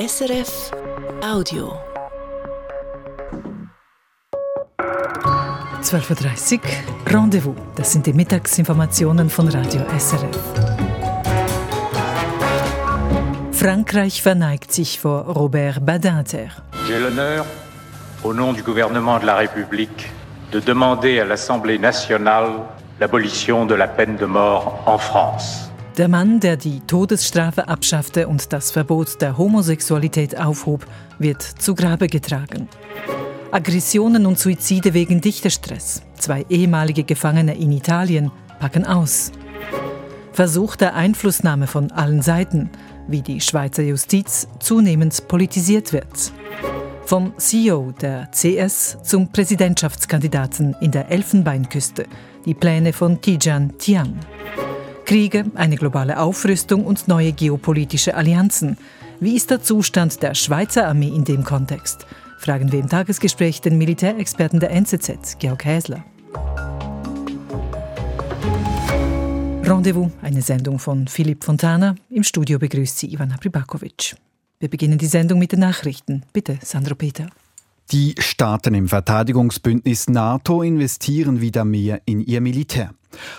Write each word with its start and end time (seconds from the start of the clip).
SRF 0.00 0.70
Audio. 1.22 1.74
12.30 5.82 6.54
Uhr, 6.54 6.60
Rendezvous. 7.06 7.54
Das 7.76 7.92
sind 7.92 8.06
die 8.06 8.14
Mittagsinformationen 8.14 9.28
von 9.28 9.48
Radio 9.48 9.82
SRF. 9.98 10.38
Frankreich 13.52 14.22
verneigt 14.22 14.72
sich 14.72 14.98
vor 14.98 15.24
Robert 15.24 15.84
Badinter. 15.84 16.48
J'ai 16.86 16.98
l'honneur, 16.98 17.44
au 18.24 18.32
nom 18.32 18.54
du 18.54 18.62
gouvernement 18.62 19.18
de 19.18 19.26
la 19.26 19.36
République, 19.36 20.10
de 20.52 20.60
demander 20.60 21.20
à 21.20 21.26
l'Assemblée 21.26 21.78
nationale 21.78 22.52
l'abolition 23.00 23.66
de 23.66 23.74
la 23.74 23.86
peine 23.86 24.16
de 24.16 24.24
mort 24.24 24.82
en 24.86 24.96
France. 24.96 25.69
Der 25.96 26.08
Mann, 26.08 26.40
der 26.40 26.56
die 26.56 26.80
Todesstrafe 26.80 27.68
abschaffte 27.68 28.28
und 28.28 28.52
das 28.52 28.70
Verbot 28.70 29.20
der 29.20 29.36
Homosexualität 29.36 30.38
aufhob, 30.38 30.86
wird 31.18 31.42
zu 31.42 31.74
Grabe 31.74 32.06
getragen. 32.06 32.68
Aggressionen 33.50 34.26
und 34.26 34.38
Suizide 34.38 34.94
wegen 34.94 35.20
Dichterstress. 35.20 36.02
Zwei 36.14 36.46
ehemalige 36.48 37.02
Gefangene 37.02 37.56
in 37.56 37.72
Italien 37.72 38.30
packen 38.60 38.84
aus. 38.84 39.32
Versuch 40.32 40.76
der 40.76 40.94
Einflussnahme 40.94 41.66
von 41.66 41.90
allen 41.90 42.22
Seiten, 42.22 42.70
wie 43.08 43.22
die 43.22 43.40
Schweizer 43.40 43.82
Justiz 43.82 44.46
zunehmend 44.60 45.26
politisiert 45.26 45.92
wird. 45.92 46.32
Vom 47.04 47.36
CEO 47.36 47.92
der 48.00 48.28
CS 48.30 48.98
zum 49.02 49.32
Präsidentschaftskandidaten 49.32 50.76
in 50.80 50.92
der 50.92 51.10
Elfenbeinküste. 51.10 52.06
Die 52.46 52.54
Pläne 52.54 52.92
von 52.92 53.20
Tijan 53.20 53.76
Tian. 53.78 54.20
Kriege, 55.10 55.46
eine 55.56 55.74
globale 55.74 56.20
Aufrüstung 56.20 56.84
und 56.86 57.08
neue 57.08 57.32
geopolitische 57.32 58.14
Allianzen. 58.14 58.78
Wie 59.18 59.34
ist 59.34 59.50
der 59.50 59.60
Zustand 59.60 60.22
der 60.22 60.36
Schweizer 60.36 60.86
Armee 60.86 61.08
in 61.08 61.24
dem 61.24 61.42
Kontext? 61.42 62.06
Fragen 62.38 62.70
wir 62.70 62.78
im 62.78 62.88
Tagesgespräch 62.88 63.60
den 63.60 63.76
Militärexperten 63.76 64.60
der 64.60 64.70
NZZ, 64.70 65.36
Georg 65.40 65.64
Häsler. 65.64 66.04
Rendezvous, 69.64 70.12
eine 70.22 70.42
Sendung 70.42 70.78
von 70.78 71.08
Philipp 71.08 71.42
Fontana. 71.42 71.96
Im 72.08 72.22
Studio 72.22 72.60
begrüßt 72.60 72.96
sie 72.96 73.12
Ivana 73.12 73.36
Pribakovic. 73.36 74.14
Wir 74.60 74.70
beginnen 74.70 74.98
die 74.98 75.06
Sendung 75.06 75.40
mit 75.40 75.50
den 75.50 75.58
Nachrichten. 75.58 76.22
Bitte, 76.32 76.60
Sandro 76.62 76.94
Peter. 76.94 77.26
Die 77.92 78.14
Staaten 78.20 78.74
im 78.74 78.86
Verteidigungsbündnis 78.86 80.08
NATO 80.08 80.62
investieren 80.62 81.40
wieder 81.40 81.64
mehr 81.64 82.00
in 82.04 82.20
ihr 82.20 82.40
Militär. 82.40 82.94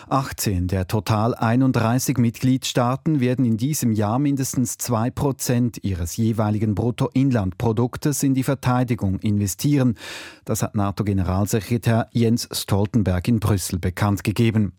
18 0.10 0.68
der 0.68 0.88
total 0.88 1.34
31 1.34 2.18
Mitgliedstaaten 2.18 3.22
werden 3.22 3.46
in 3.46 3.56
diesem 3.56 3.94
Jahr 3.94 4.20
mindestens 4.20 4.76
2% 4.78 5.80
ihres 5.84 6.18
jeweiligen 6.18 6.76
Bruttoinlandproduktes 6.76 8.24
in 8.24 8.34
die 8.34 8.44
Verteidigung 8.44 9.20
investieren. 9.20 9.96
Das 10.44 10.64
hat 10.64 10.76
NATO-Generalsekretär 10.76 12.10
Jens 12.12 12.50
Stoltenberg 12.52 13.30
in 13.30 13.40
Brüssel 13.40 13.80
bekannt 13.80 14.26
gegeben. 14.26 14.74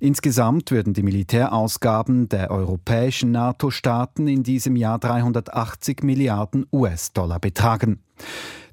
Insgesamt 0.00 0.72
würden 0.72 0.92
die 0.92 1.04
Militärausgaben 1.04 2.28
der 2.28 2.50
europäischen 2.50 3.30
NATO-Staaten 3.30 4.26
in 4.26 4.42
diesem 4.42 4.74
Jahr 4.74 4.98
380 4.98 6.02
Milliarden 6.02 6.66
US-Dollar 6.72 7.38
betragen. 7.38 8.00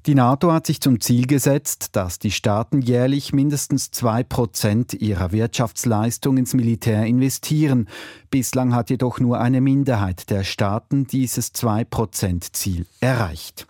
Die 0.06 0.16
NATO 0.16 0.52
hat 0.52 0.66
sich 0.66 0.80
zum 0.80 1.00
Ziel 1.00 1.28
gesetzt, 1.28 1.90
dass 1.92 2.18
die 2.18 2.32
Staaten 2.32 2.82
jährlich 2.82 3.32
mindestens 3.32 3.92
zwei 3.92 4.24
Prozent 4.24 4.94
ihrer 4.94 5.30
Wirtschaftsleistung 5.30 6.38
ins 6.38 6.54
Militär 6.54 7.06
investieren. 7.06 7.88
Bislang 8.28 8.74
hat 8.74 8.90
jedoch 8.90 9.20
nur 9.20 9.38
eine 9.38 9.60
Minderheit 9.60 10.28
der 10.28 10.42
Staaten 10.42 11.06
dieses 11.06 11.52
zwei 11.52 11.84
Prozent 11.84 12.56
Ziel 12.56 12.86
erreicht. 12.98 13.68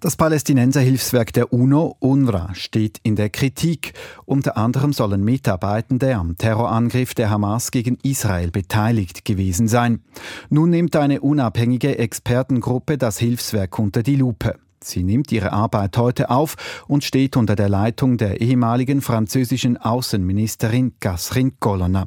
Das 0.00 0.14
Palästinenserhilfswerk 0.14 1.32
der 1.32 1.52
UNO, 1.52 1.96
UNRWA, 1.98 2.54
steht 2.54 3.00
in 3.02 3.16
der 3.16 3.30
Kritik. 3.30 3.94
Unter 4.26 4.56
anderem 4.56 4.92
sollen 4.92 5.24
Mitarbeitende 5.24 6.14
am 6.14 6.38
Terrorangriff 6.38 7.14
der 7.14 7.30
Hamas 7.30 7.72
gegen 7.72 7.98
Israel 8.04 8.52
beteiligt 8.52 9.24
gewesen 9.24 9.66
sein. 9.66 10.04
Nun 10.50 10.70
nimmt 10.70 10.94
eine 10.94 11.20
unabhängige 11.20 11.98
Expertengruppe 11.98 12.96
das 12.96 13.18
Hilfswerk 13.18 13.76
unter 13.80 14.04
die 14.04 14.14
Lupe. 14.14 14.54
Sie 14.80 15.02
nimmt 15.02 15.32
ihre 15.32 15.52
Arbeit 15.52 15.98
heute 15.98 16.30
auf 16.30 16.54
und 16.86 17.02
steht 17.02 17.36
unter 17.36 17.56
der 17.56 17.68
Leitung 17.68 18.18
der 18.18 18.40
ehemaligen 18.40 19.00
französischen 19.00 19.78
Außenministerin 19.78 20.92
Catherine 21.00 21.54
Colonna. 21.58 22.06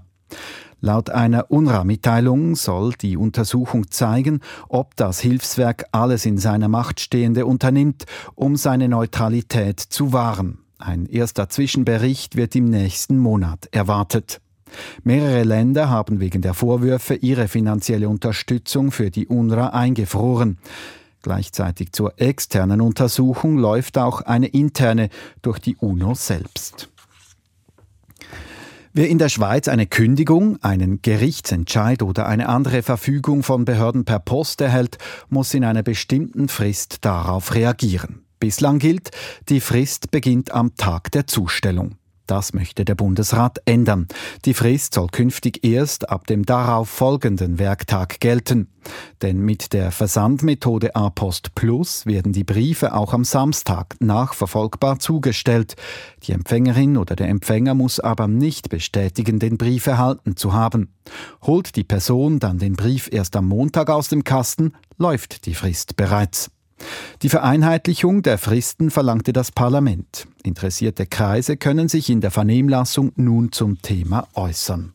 Laut 0.83 1.11
einer 1.11 1.51
UNRWA-Mitteilung 1.51 2.55
soll 2.55 2.93
die 2.93 3.15
Untersuchung 3.15 3.91
zeigen, 3.91 4.41
ob 4.67 4.95
das 4.95 5.19
Hilfswerk 5.19 5.85
alles 5.91 6.25
in 6.25 6.39
seiner 6.39 6.69
Macht 6.69 6.99
Stehende 6.99 7.45
unternimmt, 7.45 8.05
um 8.33 8.55
seine 8.55 8.89
Neutralität 8.89 9.79
zu 9.79 10.11
wahren. 10.11 10.57
Ein 10.79 11.05
erster 11.05 11.49
Zwischenbericht 11.49 12.35
wird 12.35 12.55
im 12.55 12.65
nächsten 12.65 13.19
Monat 13.19 13.69
erwartet. 13.71 14.41
Mehrere 15.03 15.43
Länder 15.43 15.89
haben 15.89 16.19
wegen 16.19 16.41
der 16.41 16.55
Vorwürfe 16.55 17.13
ihre 17.13 17.47
finanzielle 17.47 18.09
Unterstützung 18.09 18.91
für 18.91 19.11
die 19.11 19.27
UNRWA 19.27 19.67
eingefroren. 19.67 20.57
Gleichzeitig 21.21 21.91
zur 21.91 22.19
externen 22.19 22.81
Untersuchung 22.81 23.59
läuft 23.59 23.99
auch 23.99 24.21
eine 24.21 24.47
interne 24.47 25.09
durch 25.43 25.59
die 25.59 25.75
UNO 25.75 26.15
selbst. 26.15 26.89
Wer 28.93 29.07
in 29.07 29.19
der 29.19 29.29
Schweiz 29.29 29.69
eine 29.69 29.87
Kündigung, 29.87 30.61
einen 30.61 31.01
Gerichtsentscheid 31.01 32.03
oder 32.03 32.27
eine 32.27 32.49
andere 32.49 32.83
Verfügung 32.83 33.41
von 33.41 33.63
Behörden 33.63 34.03
per 34.03 34.19
Post 34.19 34.59
erhält, 34.59 34.97
muss 35.29 35.53
in 35.53 35.63
einer 35.63 35.81
bestimmten 35.81 36.49
Frist 36.49 37.05
darauf 37.05 37.55
reagieren. 37.55 38.25
Bislang 38.41 38.79
gilt, 38.79 39.11
die 39.47 39.61
Frist 39.61 40.11
beginnt 40.11 40.51
am 40.51 40.75
Tag 40.75 41.09
der 41.13 41.25
Zustellung. 41.25 41.95
Das 42.31 42.53
möchte 42.53 42.85
der 42.85 42.95
Bundesrat 42.95 43.61
ändern. 43.65 44.07
Die 44.45 44.53
Frist 44.53 44.93
soll 44.93 45.07
künftig 45.07 45.65
erst 45.65 46.09
ab 46.09 46.27
dem 46.27 46.45
darauf 46.45 46.87
folgenden 46.87 47.59
Werktag 47.59 48.21
gelten. 48.21 48.69
Denn 49.21 49.41
mit 49.41 49.73
der 49.73 49.91
Versandmethode 49.91 50.95
A-Post 50.95 51.55
Plus 51.55 52.05
werden 52.05 52.31
die 52.31 52.45
Briefe 52.45 52.93
auch 52.93 53.11
am 53.11 53.25
Samstag 53.25 53.97
nachverfolgbar 53.99 54.99
zugestellt. 54.99 55.75
Die 56.23 56.31
Empfängerin 56.31 56.95
oder 56.95 57.17
der 57.17 57.27
Empfänger 57.27 57.73
muss 57.73 57.99
aber 57.99 58.29
nicht 58.29 58.69
bestätigen, 58.69 59.39
den 59.39 59.57
Brief 59.57 59.85
erhalten 59.85 60.37
zu 60.37 60.53
haben. 60.53 60.93
Holt 61.41 61.75
die 61.75 61.83
Person 61.83 62.39
dann 62.39 62.59
den 62.59 62.77
Brief 62.77 63.09
erst 63.11 63.35
am 63.35 63.49
Montag 63.49 63.89
aus 63.89 64.07
dem 64.07 64.23
Kasten, 64.23 64.71
läuft 64.97 65.45
die 65.47 65.53
Frist 65.53 65.97
bereits. 65.97 66.49
Die 67.21 67.29
Vereinheitlichung 67.29 68.21
der 68.23 68.37
Fristen 68.37 68.91
verlangte 68.91 69.33
das 69.33 69.51
Parlament. 69.51 70.27
Interessierte 70.43 71.05
Kreise 71.05 71.57
können 71.57 71.89
sich 71.89 72.09
in 72.09 72.21
der 72.21 72.31
Vernehmlassung 72.31 73.11
nun 73.15 73.51
zum 73.51 73.81
Thema 73.81 74.27
äußern. 74.33 74.93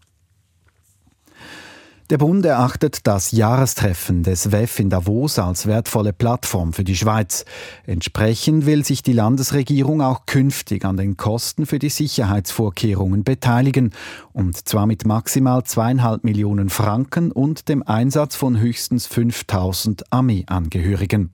Der 2.08 2.18
Bund 2.18 2.46
erachtet 2.46 3.08
das 3.08 3.32
Jahrestreffen 3.32 4.22
des 4.22 4.52
WEF 4.52 4.78
in 4.78 4.90
Davos 4.90 5.40
als 5.40 5.66
wertvolle 5.66 6.12
Plattform 6.12 6.72
für 6.72 6.84
die 6.84 6.94
Schweiz. 6.94 7.44
Entsprechend 7.84 8.64
will 8.64 8.84
sich 8.84 9.02
die 9.02 9.12
Landesregierung 9.12 10.00
auch 10.00 10.24
künftig 10.24 10.84
an 10.84 10.96
den 10.96 11.16
Kosten 11.16 11.66
für 11.66 11.80
die 11.80 11.88
Sicherheitsvorkehrungen 11.88 13.24
beteiligen, 13.24 13.90
und 14.32 14.68
zwar 14.68 14.86
mit 14.86 15.04
maximal 15.04 15.64
zweieinhalb 15.64 16.22
Millionen 16.22 16.70
Franken 16.70 17.32
und 17.32 17.68
dem 17.68 17.82
Einsatz 17.82 18.36
von 18.36 18.60
höchstens 18.60 19.08
5000 19.08 20.12
Armeeangehörigen. 20.12 21.32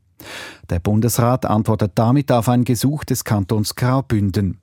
Der 0.71 0.79
Bundesrat 0.79 1.47
antwortet 1.47 1.93
damit 1.95 2.33
auf 2.33 2.49
ein 2.49 2.65
Gesuch 2.65 3.05
des 3.05 3.25
Kantons 3.25 3.75
Graubünden. 3.75 4.59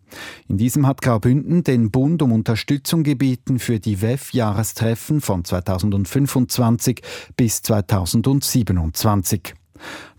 In 0.47 0.57
diesem 0.57 0.87
hat 0.87 1.01
Graubünden 1.01 1.63
den 1.63 1.91
Bund 1.91 2.21
um 2.21 2.31
Unterstützung 2.31 3.03
gebeten 3.03 3.59
für 3.59 3.79
die 3.79 4.01
WEF-Jahrestreffen 4.01 5.21
von 5.21 5.43
2025 5.45 7.01
bis 7.35 7.61
2027. 7.61 9.53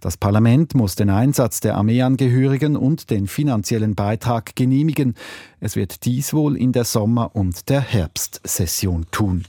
Das 0.01 0.17
Parlament 0.17 0.75
muss 0.75 0.97
den 0.97 1.11
Einsatz 1.11 1.61
der 1.61 1.77
Armeeangehörigen 1.77 2.77
und 2.77 3.11
den 3.11 3.27
finanziellen 3.27 3.95
Beitrag 3.95 4.57
genehmigen. 4.57 5.15
Es 5.61 5.77
wird 5.77 6.05
dies 6.05 6.33
wohl 6.33 6.57
in 6.57 6.73
der 6.73 6.85
Sommer- 6.85 7.35
und 7.35 7.69
der 7.69 7.81
Herbstsession 7.81 9.07
tun. 9.11 9.45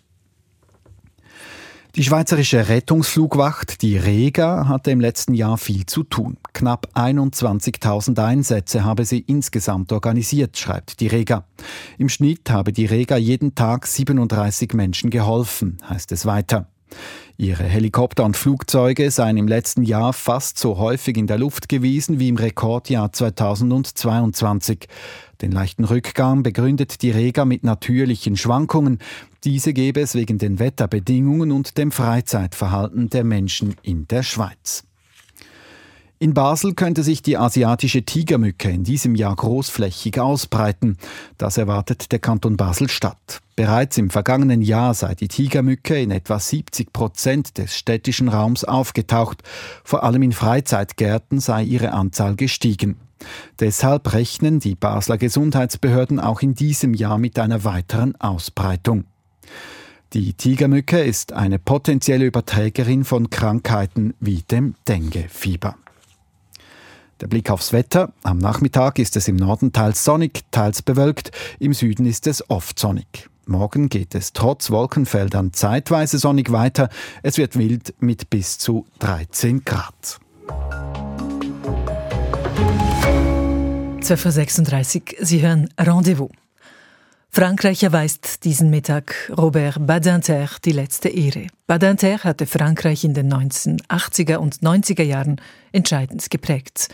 Die 1.95 2.05
Schweizerische 2.05 2.69
Rettungsflugwacht, 2.69 3.81
die 3.81 3.97
Rega, 3.97 4.69
hatte 4.69 4.91
im 4.91 5.01
letzten 5.01 5.33
Jahr 5.33 5.57
viel 5.57 5.85
zu 5.85 6.03
tun. 6.03 6.37
Knapp 6.53 6.87
21.000 6.95 8.23
Einsätze 8.23 8.85
habe 8.85 9.03
sie 9.03 9.19
insgesamt 9.19 9.91
organisiert, 9.91 10.57
schreibt 10.57 11.01
die 11.01 11.07
Rega. 11.07 11.43
Im 11.97 12.07
Schnitt 12.07 12.49
habe 12.49 12.71
die 12.71 12.85
Rega 12.85 13.17
jeden 13.17 13.55
Tag 13.55 13.87
37 13.87 14.73
Menschen 14.73 15.09
geholfen, 15.09 15.79
heißt 15.89 16.13
es 16.13 16.25
weiter. 16.25 16.70
Ihre 17.37 17.63
Helikopter 17.63 18.23
und 18.23 18.37
Flugzeuge 18.37 19.09
seien 19.09 19.37
im 19.37 19.47
letzten 19.47 19.83
Jahr 19.83 20.13
fast 20.13 20.59
so 20.59 20.77
häufig 20.77 21.17
in 21.17 21.27
der 21.27 21.39
Luft 21.39 21.69
gewesen 21.69 22.19
wie 22.19 22.29
im 22.29 22.37
Rekordjahr 22.37 23.11
2022. 23.11 24.87
Den 25.41 25.51
leichten 25.51 25.85
Rückgang 25.85 26.43
begründet 26.43 27.01
die 27.01 27.09
Rega 27.09 27.45
mit 27.45 27.63
natürlichen 27.63 28.37
Schwankungen. 28.37 28.99
Diese 29.43 29.73
gäbe 29.73 30.01
es 30.01 30.13
wegen 30.13 30.37
den 30.37 30.59
Wetterbedingungen 30.59 31.51
und 31.51 31.79
dem 31.79 31.91
Freizeitverhalten 31.91 33.09
der 33.09 33.23
Menschen 33.23 33.75
in 33.81 34.07
der 34.07 34.21
Schweiz. 34.21 34.83
In 36.19 36.35
Basel 36.35 36.75
könnte 36.75 37.01
sich 37.01 37.23
die 37.23 37.37
asiatische 37.37 38.03
Tigermücke 38.03 38.69
in 38.69 38.83
diesem 38.83 39.15
Jahr 39.15 39.35
großflächig 39.35 40.19
ausbreiten. 40.19 40.97
Das 41.39 41.57
erwartet 41.57 42.11
der 42.11 42.19
Kanton 42.19 42.57
Basel-Stadt. 42.57 43.41
Bereits 43.61 43.99
im 43.99 44.09
vergangenen 44.09 44.63
Jahr 44.63 44.95
sei 44.95 45.13
die 45.13 45.27
Tigermücke 45.27 46.01
in 46.01 46.09
etwa 46.09 46.39
70 46.39 46.91
Prozent 46.91 47.59
des 47.59 47.77
städtischen 47.77 48.27
Raums 48.27 48.63
aufgetaucht. 48.63 49.43
Vor 49.83 50.03
allem 50.03 50.23
in 50.23 50.31
Freizeitgärten 50.31 51.39
sei 51.39 51.61
ihre 51.61 51.91
Anzahl 51.91 52.35
gestiegen. 52.35 52.95
Deshalb 53.59 54.13
rechnen 54.13 54.59
die 54.59 54.73
Basler 54.73 55.19
Gesundheitsbehörden 55.19 56.19
auch 56.19 56.41
in 56.41 56.55
diesem 56.55 56.95
Jahr 56.95 57.19
mit 57.19 57.37
einer 57.37 57.63
weiteren 57.63 58.15
Ausbreitung. 58.15 59.03
Die 60.13 60.33
Tigermücke 60.33 60.99
ist 60.99 61.33
eine 61.33 61.59
potenzielle 61.59 62.25
Überträgerin 62.25 63.05
von 63.05 63.29
Krankheiten 63.29 64.15
wie 64.19 64.41
dem 64.41 64.73
Dengue-Fieber. 64.87 65.75
Der 67.19 67.27
Blick 67.27 67.51
aufs 67.51 67.73
Wetter. 67.73 68.11
Am 68.23 68.39
Nachmittag 68.39 68.97
ist 68.97 69.15
es 69.17 69.27
im 69.27 69.35
Norden 69.35 69.71
teils 69.71 70.03
sonnig, 70.03 70.45
teils 70.49 70.81
bewölkt. 70.81 71.29
Im 71.59 71.75
Süden 71.75 72.07
ist 72.07 72.25
es 72.25 72.49
oft 72.49 72.79
sonnig. 72.79 73.29
Morgen 73.45 73.89
geht 73.89 74.13
es 74.15 74.33
trotz 74.33 74.69
Wolkenfeldern 74.69 75.51
zeitweise 75.53 76.19
sonnig 76.19 76.51
weiter. 76.51 76.89
Es 77.23 77.37
wird 77.37 77.57
wild 77.57 77.95
mit 77.99 78.29
bis 78.29 78.57
zu 78.57 78.85
13 78.99 79.65
Grad. 79.65 80.19
12.36 84.01 85.19
Uhr, 85.19 85.25
Sie 85.25 85.41
hören 85.41 85.69
Rendezvous. 85.79 86.29
Frankreich 87.29 87.81
erweist 87.81 88.43
diesen 88.43 88.69
Mittag 88.69 89.31
Robert 89.37 89.87
Badinter 89.87 90.49
die 90.65 90.73
letzte 90.73 91.07
Ehre. 91.09 91.47
Badinter 91.65 92.19
hatte 92.19 92.45
Frankreich 92.45 93.05
in 93.05 93.13
den 93.13 93.31
1980er 93.33 94.35
und 94.35 94.57
90er 94.57 95.03
Jahren 95.03 95.39
entscheidend 95.71 96.29
geprägt. 96.29 96.89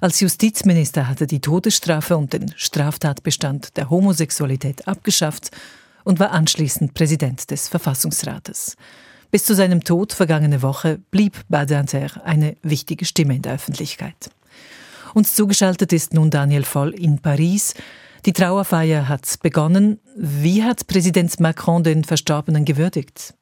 Als 0.00 0.20
Justizminister 0.20 1.08
hat 1.08 1.20
er 1.20 1.26
die 1.26 1.40
Todesstrafe 1.40 2.16
und 2.16 2.32
den 2.32 2.54
Straftatbestand 2.56 3.76
der 3.76 3.90
Homosexualität 3.90 4.86
abgeschafft 4.88 5.50
und 6.04 6.20
war 6.20 6.32
anschließend 6.32 6.94
Präsident 6.94 7.50
des 7.50 7.68
Verfassungsrates. 7.68 8.76
Bis 9.30 9.44
zu 9.44 9.54
seinem 9.54 9.84
Tod 9.84 10.12
vergangene 10.12 10.62
Woche 10.62 10.98
blieb 11.10 11.44
Badinter 11.48 12.24
eine 12.24 12.56
wichtige 12.62 13.04
Stimme 13.04 13.36
in 13.36 13.42
der 13.42 13.54
Öffentlichkeit. 13.54 14.30
Uns 15.14 15.34
zugeschaltet 15.34 15.92
ist 15.92 16.14
nun 16.14 16.30
Daniel 16.30 16.64
Voll 16.64 16.90
in 16.90 17.18
Paris. 17.20 17.74
Die 18.26 18.32
Trauerfeier 18.32 19.08
hat 19.08 19.40
begonnen. 19.42 19.98
Wie 20.16 20.62
hat 20.62 20.86
Präsident 20.86 21.38
Macron 21.40 21.82
den 21.82 22.04
Verstorbenen 22.04 22.64
gewürdigt? 22.64 23.34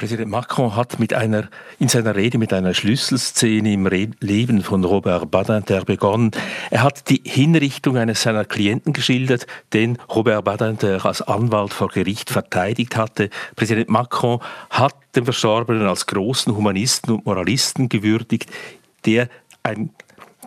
Präsident 0.00 0.30
Macron 0.30 0.76
hat 0.76 0.98
mit 0.98 1.12
einer, 1.12 1.50
in 1.78 1.88
seiner 1.88 2.16
Rede 2.16 2.38
mit 2.38 2.54
einer 2.54 2.72
Schlüsselszene 2.72 3.74
im 3.74 3.86
Re 3.86 4.08
Leben 4.20 4.62
von 4.62 4.82
Robert 4.82 5.30
Badinter 5.30 5.84
begonnen. 5.84 6.30
Er 6.70 6.84
hat 6.84 7.10
die 7.10 7.20
Hinrichtung 7.22 7.98
eines 7.98 8.22
seiner 8.22 8.46
Klienten 8.46 8.94
geschildert, 8.94 9.46
den 9.74 9.98
Robert 10.08 10.42
Badinter 10.42 11.04
als 11.04 11.20
Anwalt 11.20 11.74
vor 11.74 11.88
Gericht 11.88 12.30
verteidigt 12.30 12.96
hatte. 12.96 13.28
Präsident 13.56 13.90
Macron 13.90 14.40
hat 14.70 14.94
den 15.16 15.26
Verstorbenen 15.26 15.86
als 15.86 16.06
großen 16.06 16.56
Humanisten 16.56 17.16
und 17.16 17.26
Moralisten 17.26 17.90
gewürdigt, 17.90 18.50
der 19.04 19.28
ein, 19.62 19.90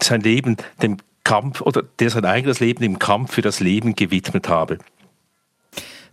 sein 0.02 0.22
Leben 0.22 0.58
dem 0.82 0.98
Kampf 1.24 1.62
oder 1.62 1.84
der 2.00 2.10
sein 2.10 2.26
eigenes 2.26 2.60
Leben 2.60 2.84
im 2.84 2.98
Kampf 2.98 3.34
für 3.34 3.44
das 3.44 3.60
Leben 3.60 3.94
gewidmet 3.94 4.50
habe. 4.50 4.80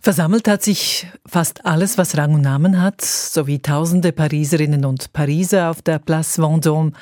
Versammelt 0.03 0.47
hat 0.47 0.63
sich 0.63 1.05
fast 1.27 1.63
alles, 1.63 1.99
was 1.99 2.17
Rang 2.17 2.33
und 2.33 2.41
Namen 2.41 2.81
hat, 2.81 3.01
sowie 3.01 3.59
tausende 3.59 4.11
Pariserinnen 4.11 4.83
und 4.83 5.13
Pariser 5.13 5.69
auf 5.69 5.83
der 5.83 5.99
Place 5.99 6.39
Vendôme. 6.39 6.93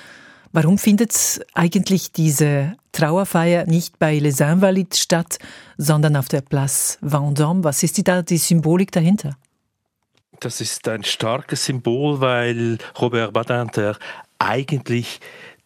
Warum 0.52 0.78
findet 0.78 1.40
eigentlich 1.54 2.12
diese 2.12 2.76
Trauerfeier 2.92 3.66
nicht 3.68 4.00
bei 4.00 4.20
Les 4.20 4.42
Invalides 4.42 5.00
statt, 5.00 5.40
sondern 5.78 6.18
auf 6.18 6.28
der 6.28 6.42
Place 6.42 7.00
Vendôme? 7.02 7.64
Was 7.64 7.84
ist 7.84 7.96
die, 7.96 8.04
da 8.04 8.22
die 8.22 8.38
Symbolik 8.38 8.92
dahinter? 8.92 9.38
Das 10.42 10.60
ist 10.60 10.86
ein 10.90 11.06
starkes 11.06 11.64
Symbol, 11.64 12.20
weil 12.20 12.80
Robert 13.00 13.32
Badinter 13.32 13.98
eigentlich 14.40 15.22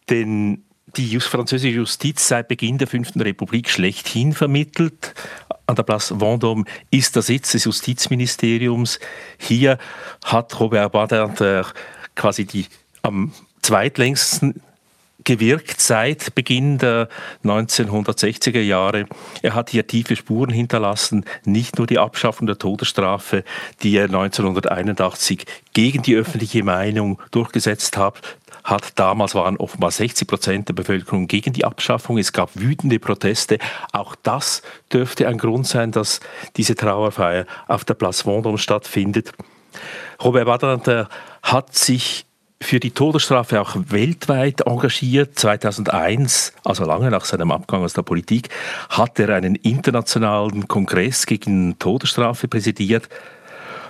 den 0.08 0.64
die 0.96 1.18
französische 1.20 1.74
Justiz 1.74 2.28
seit 2.28 2.48
Beginn 2.48 2.78
der 2.78 2.86
Fünften 2.86 3.20
Republik 3.20 3.68
schlechthin 3.68 4.32
vermittelt. 4.32 5.14
An 5.66 5.76
der 5.76 5.82
Place 5.82 6.12
Vendôme 6.12 6.64
ist 6.90 7.16
der 7.16 7.22
Sitz 7.22 7.52
des 7.52 7.64
Justizministeriums. 7.64 9.00
Hier 9.38 9.78
hat 10.24 10.58
Robert 10.60 10.92
Badinter 10.92 11.66
quasi 12.14 12.44
die 12.44 12.66
am 13.02 13.32
zweitlängsten 13.62 14.60
gewirkt 15.24 15.80
seit 15.80 16.34
Beginn 16.34 16.78
der 16.78 17.08
1960er 17.44 18.60
Jahre. 18.60 19.06
Er 19.42 19.54
hat 19.54 19.70
hier 19.70 19.86
tiefe 19.86 20.16
Spuren 20.16 20.50
hinterlassen, 20.50 21.24
nicht 21.44 21.78
nur 21.78 21.86
die 21.86 21.98
Abschaffung 21.98 22.46
der 22.46 22.58
Todesstrafe, 22.58 23.44
die 23.82 23.96
er 23.96 24.04
1981 24.04 25.46
gegen 25.72 26.02
die 26.02 26.14
öffentliche 26.14 26.62
Meinung 26.62 27.20
durchgesetzt 27.30 27.96
hat, 27.96 28.20
hat. 28.64 28.98
Damals 28.98 29.34
waren 29.34 29.58
offenbar 29.58 29.90
60 29.90 30.26
Prozent 30.26 30.68
der 30.68 30.74
Bevölkerung 30.74 31.28
gegen 31.28 31.52
die 31.52 31.64
Abschaffung. 31.64 32.18
Es 32.18 32.32
gab 32.32 32.50
wütende 32.54 32.98
Proteste. 32.98 33.58
Auch 33.92 34.16
das 34.22 34.62
dürfte 34.92 35.28
ein 35.28 35.38
Grund 35.38 35.66
sein, 35.66 35.92
dass 35.92 36.20
diese 36.56 36.74
Trauerfeier 36.74 37.46
auf 37.68 37.84
der 37.84 37.94
Place 37.94 38.24
Vendôme 38.24 38.58
stattfindet. 38.58 39.32
Robert 40.22 40.46
Badinter 40.46 41.08
hat 41.42 41.74
sich 41.74 42.24
für 42.60 42.80
die 42.80 42.92
Todesstrafe 42.92 43.60
auch 43.60 43.76
weltweit 43.88 44.62
engagiert. 44.62 45.38
2001, 45.38 46.52
also 46.64 46.84
lange 46.84 47.10
nach 47.10 47.24
seinem 47.24 47.50
Abgang 47.50 47.82
aus 47.82 47.92
der 47.92 48.02
Politik, 48.02 48.48
hat 48.88 49.18
er 49.18 49.30
einen 49.30 49.54
internationalen 49.54 50.66
Kongress 50.66 51.26
gegen 51.26 51.78
Todesstrafe 51.78 52.48
präsidiert. 52.48 53.08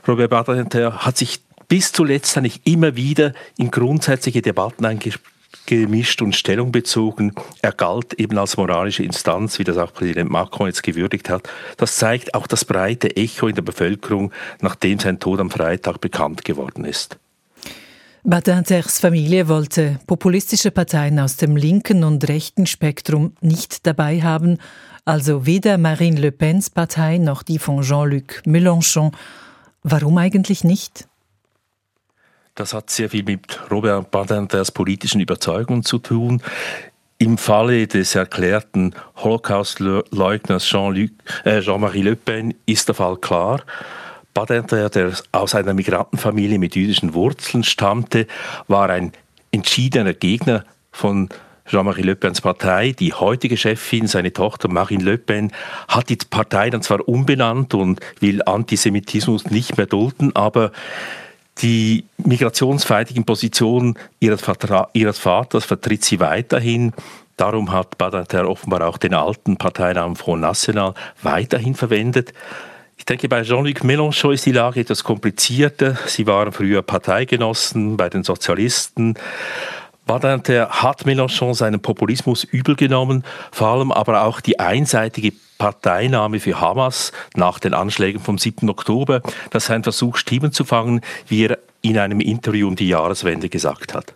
Robert 0.07 0.31
Badinter 0.31 1.05
hat 1.05 1.17
sich 1.17 1.41
bis 1.69 1.93
zuletzt 1.93 2.37
eigentlich 2.37 2.61
immer 2.67 2.97
wieder 2.97 3.33
in 3.57 3.71
grundsätzliche 3.71 4.43
Debatten 4.43 4.85
eingemischt 4.85 6.21
und 6.21 6.37
Stellung 6.37 6.73
bezogen. 6.73 7.33
Er 7.63 7.73
galt 7.73 8.15
eben 8.15 8.37
als 8.37 8.57
moralische 8.57 9.03
Instanz, 9.03 9.59
wie 9.59 9.65
das 9.65 9.79
auch 9.79 9.93
Präsident 9.93 10.31
Macron 10.31 10.67
jetzt 10.67 10.83
gewürdigt 10.83 11.31
hat. 11.31 11.49
Das 11.77 11.97
zeigt 11.97 12.35
auch 12.35 12.47
das 12.47 12.65
breite 12.65 13.17
Echo 13.17 13.49
in 13.49 13.55
der 13.55 13.63
Bevölkerung, 13.63 14.33
nachdem 14.61 14.99
sein 14.99 15.21
Tod 15.21 15.41
am 15.41 15.51
Freitag 15.51 16.01
bekannt 16.01 16.45
geworden 16.45 16.85
ist. 16.85 17.19
Badinters 18.27 19.01
Familie 19.01 19.49
wollte 19.49 20.01
populistische 20.07 20.71
Parteien 20.71 21.21
aus 21.21 21.37
dem 21.37 21.59
linken 21.59 22.05
und 22.05 22.27
rechten 22.27 22.65
Spektrum 22.65 23.35
nicht 23.43 23.87
dabei 23.87 24.23
haben, 24.23 24.57
also 25.05 25.45
weder 25.45 25.77
Marine 25.77 26.19
Le 26.19 26.33
Pens 26.33 26.71
Partei 26.71 27.19
noch 27.19 27.43
die 27.43 27.59
von 27.59 27.83
Jean-Luc 27.83 28.41
Mélenchon. 28.47 29.13
Warum 29.83 30.17
eigentlich 30.17 30.65
nicht? 30.65 31.07
Das 32.55 32.73
hat 32.73 32.89
sehr 32.89 33.11
viel 33.11 33.25
mit 33.25 33.61
Robert 33.71 34.11
Badinters 34.11 34.73
politischen 34.73 35.21
Überzeugungen 35.21 35.83
zu 35.83 35.99
tun. 35.99 36.41
Im 37.19 37.37
Falle 37.37 37.87
des 37.87 38.15
erklärten 38.15 38.95
Holocaust-Leugners 39.17 40.65
Jean-Marie 40.65 41.11
äh, 41.45 41.61
Jean 41.61 41.93
Le 41.93 42.17
Pen 42.17 42.55
ist 42.65 42.89
der 42.89 42.95
Fall 42.95 43.19
klar. 43.19 43.61
Badinter, 44.35 44.91
der 44.91 45.13
aus 45.33 45.55
einer 45.55 45.75
Migrantenfamilie 45.75 46.59
mit 46.59 46.75
jüdischen 46.75 47.15
Wurzeln 47.15 47.63
stammte, 47.63 48.27
war 48.67 48.91
ein 48.91 49.13
entschiedener 49.53 50.13
Gegner 50.13 50.65
von 50.91 51.29
Jean-Marie 51.67 52.03
Le 52.03 52.17
Pens 52.17 52.41
Partei. 52.41 52.93
Die 52.93 53.15
heutige 53.15 53.57
Chefin, 53.57 54.07
seine 54.07 54.33
Tochter 54.33 54.69
Marine 54.69 55.05
Le 55.05 55.19
Pen, 55.19 55.53
hat 55.89 56.09
die 56.09 56.17
Partei 56.17 56.69
dann 56.69 56.83
zwar 56.83 57.09
umbenannt 57.09 57.75
und 57.75 58.01
will 58.21 58.43
Antisemitismus 58.45 59.47
nicht 59.47 59.77
mehr 59.77 59.87
dulden, 59.87 60.35
aber 60.35 60.73
die 61.59 62.05
migrationsfeindlichen 62.19 63.25
Positionen 63.25 63.97
ihres, 64.19 64.43
ihres 64.93 65.19
Vaters 65.19 65.65
vertritt 65.65 66.05
sie 66.05 66.19
weiterhin. 66.19 66.93
Darum 67.37 67.73
hat 67.73 67.97
Badinter 67.99 68.49
offenbar 68.49 68.87
auch 68.87 68.99
den 68.99 69.15
alten 69.15 69.57
Parteinamen 69.57 70.17
Front 70.17 70.43
National 70.43 70.95
weiterhin 71.23 71.75
verwendet. 71.75 72.33
Ich 72.97 73.05
denke, 73.05 73.29
bei 73.29 73.43
Jean-Luc 73.43 73.83
Mélenchon 73.85 74.33
ist 74.33 74.47
die 74.47 74.53
Lage 74.53 74.81
etwas 74.81 75.05
komplizierter. 75.05 75.99
Sie 76.07 76.27
waren 76.27 76.53
früher 76.53 76.83
Parteigenossen 76.83 77.97
bei 77.97 78.09
den 78.09 78.23
Sozialisten. 78.23 79.15
Badinter 80.07 80.69
hat 80.69 81.07
Mélenchon 81.07 81.55
seinen 81.55 81.81
Populismus 81.81 82.45
übel 82.45 82.77
genommen, 82.77 83.25
vor 83.51 83.69
allem 83.69 83.91
aber 83.91 84.25
auch 84.25 84.41
die 84.41 84.61
einseitige 84.61 85.33
Parteinahme 85.59 86.41
für 86.41 86.61
Hamas 86.61 87.13
nach 87.35 87.59
den 87.59 87.75
Anschlägen 87.75 88.21
vom 88.21 88.39
7. 88.39 88.69
Oktober. 88.69 89.23
Das 89.51 89.65
ist 89.65 89.71
ein 89.71 89.83
Versuch, 89.83 90.17
Stimmen 90.17 90.53
zu 90.53 90.65
fangen, 90.65 91.01
wie 91.29 91.47
er 91.47 91.59
in 91.81 91.99
einem 91.99 92.21
Interview 92.21 92.69
um 92.69 92.77
die 92.77 92.89
Jahreswende 92.89 93.49
gesagt 93.49 93.95
hat. 93.95 94.15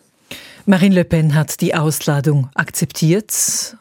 Marine 0.66 0.96
Le 0.96 1.04
Pen 1.04 1.34
hat 1.34 1.60
die 1.60 1.74
Ausladung 1.74 2.50
akzeptiert. 2.54 3.76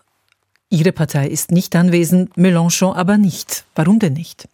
Ihre 0.70 0.92
Partei 0.92 1.28
ist 1.28 1.52
nicht 1.52 1.76
anwesend, 1.76 2.38
Mélenchon 2.38 2.94
aber 2.94 3.18
nicht. 3.18 3.66
Warum 3.76 4.00
denn 4.00 4.14
nicht? 4.14 4.48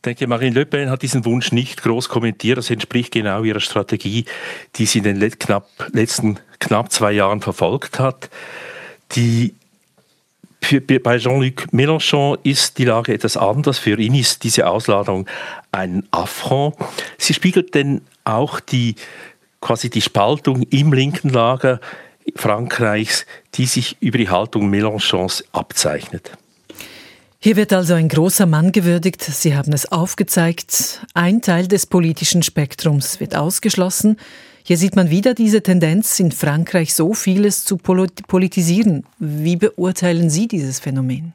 Ich 0.00 0.04
denke, 0.04 0.26
Marine 0.28 0.54
Le 0.54 0.64
Pen 0.64 0.88
hat 0.88 1.02
diesen 1.02 1.26
Wunsch 1.26 1.52
nicht 1.52 1.82
groß 1.82 2.08
kommentiert. 2.08 2.56
Das 2.56 2.70
entspricht 2.70 3.12
genau 3.12 3.42
ihrer 3.42 3.60
Strategie, 3.60 4.24
die 4.76 4.86
sie 4.86 5.00
in 5.00 5.04
den 5.04 5.38
knapp, 5.38 5.68
letzten 5.92 6.40
knapp 6.58 6.90
zwei 6.90 7.12
Jahren 7.12 7.42
verfolgt 7.42 7.98
hat. 7.98 8.30
Die 9.12 9.54
bei 11.02 11.18
Jean-Luc 11.18 11.66
Mélenchon 11.74 12.38
ist 12.44 12.78
die 12.78 12.86
Lage 12.86 13.12
etwas 13.12 13.36
anders. 13.36 13.78
Für 13.78 13.98
ihn 13.98 14.14
ist 14.14 14.42
diese 14.42 14.68
Ausladung 14.68 15.26
ein 15.70 16.08
Affront. 16.12 16.76
Sie 17.18 17.34
spiegelt 17.34 17.74
denn 17.74 18.00
auch 18.24 18.58
die, 18.58 18.94
quasi 19.60 19.90
die 19.90 20.00
Spaltung 20.00 20.62
im 20.70 20.94
linken 20.94 21.28
Lager 21.28 21.78
Frankreichs, 22.36 23.26
die 23.52 23.66
sich 23.66 23.98
über 24.00 24.16
die 24.16 24.30
Haltung 24.30 24.70
Mélenchons 24.70 25.44
abzeichnet. 25.52 26.30
Hier 27.42 27.56
wird 27.56 27.72
also 27.72 27.94
ein 27.94 28.08
großer 28.08 28.44
Mann 28.44 28.70
gewürdigt. 28.70 29.22
Sie 29.22 29.56
haben 29.56 29.72
es 29.72 29.90
aufgezeigt. 29.90 31.06
Ein 31.14 31.40
Teil 31.40 31.68
des 31.68 31.86
politischen 31.86 32.42
Spektrums 32.42 33.18
wird 33.18 33.34
ausgeschlossen. 33.34 34.18
Hier 34.62 34.76
sieht 34.76 34.94
man 34.94 35.08
wieder 35.08 35.32
diese 35.32 35.62
Tendenz, 35.62 36.20
in 36.20 36.32
Frankreich 36.32 36.92
so 36.92 37.14
vieles 37.14 37.64
zu 37.64 37.78
politisieren. 37.78 39.06
Wie 39.18 39.56
beurteilen 39.56 40.28
Sie 40.28 40.48
dieses 40.48 40.80
Phänomen? 40.80 41.32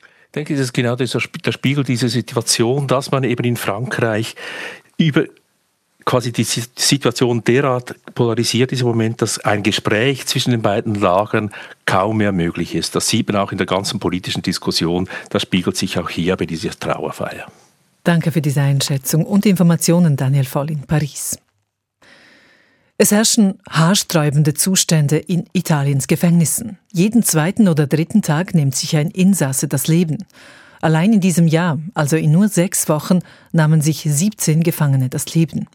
Ich 0.00 0.32
denke, 0.34 0.54
das 0.54 0.62
ist 0.62 0.72
genau 0.72 0.96
der 0.96 1.06
Spiegel 1.06 1.84
dieser 1.84 2.08
Situation, 2.08 2.88
dass 2.88 3.12
man 3.12 3.22
eben 3.22 3.44
in 3.44 3.56
Frankreich 3.56 4.34
über 4.98 5.26
quasi 6.04 6.32
die 6.32 6.44
Situation 6.44 7.42
derart 7.44 7.94
polarisiert 8.14 8.72
ist 8.72 8.80
im 8.80 8.88
Moment, 8.88 9.22
dass 9.22 9.38
ein 9.38 9.62
Gespräch 9.62 10.26
zwischen 10.26 10.50
den 10.50 10.62
beiden 10.62 10.94
Lagern 10.94 11.50
kaum 11.86 12.18
mehr 12.18 12.32
möglich 12.32 12.74
ist. 12.74 12.94
Das 12.94 13.08
sieht 13.08 13.28
man 13.28 13.36
auch 13.36 13.52
in 13.52 13.58
der 13.58 13.66
ganzen 13.66 14.00
politischen 14.00 14.42
Diskussion. 14.42 15.08
Das 15.30 15.42
spiegelt 15.42 15.76
sich 15.76 15.98
auch 15.98 16.10
hier 16.10 16.36
bei 16.36 16.46
dieser 16.46 16.70
Trauerfeier. 16.70 17.46
Danke 18.04 18.32
für 18.32 18.42
diese 18.42 18.60
Einschätzung 18.60 19.24
und 19.24 19.46
Informationen, 19.46 20.16
Daniel 20.16 20.44
Voll 20.44 20.70
in 20.70 20.82
Paris. 20.82 21.38
Es 22.96 23.10
herrschen 23.10 23.58
haarsträubende 23.68 24.54
Zustände 24.54 25.16
in 25.16 25.46
Italiens 25.52 26.06
Gefängnissen. 26.06 26.78
Jeden 26.92 27.24
zweiten 27.24 27.66
oder 27.66 27.88
dritten 27.88 28.22
Tag 28.22 28.54
nimmt 28.54 28.76
sich 28.76 28.96
ein 28.96 29.10
Insasse 29.10 29.66
das 29.66 29.88
Leben. 29.88 30.18
Allein 30.84 31.14
in 31.14 31.20
diesem 31.20 31.46
Jahr, 31.46 31.78
also 31.94 32.14
in 32.18 32.30
nur 32.30 32.48
sechs 32.48 32.90
Wochen, 32.90 33.20
nahmen 33.52 33.80
sich 33.80 34.02
17 34.02 34.62
Gefangene 34.62 35.08
das 35.08 35.34
Leben. 35.34 35.66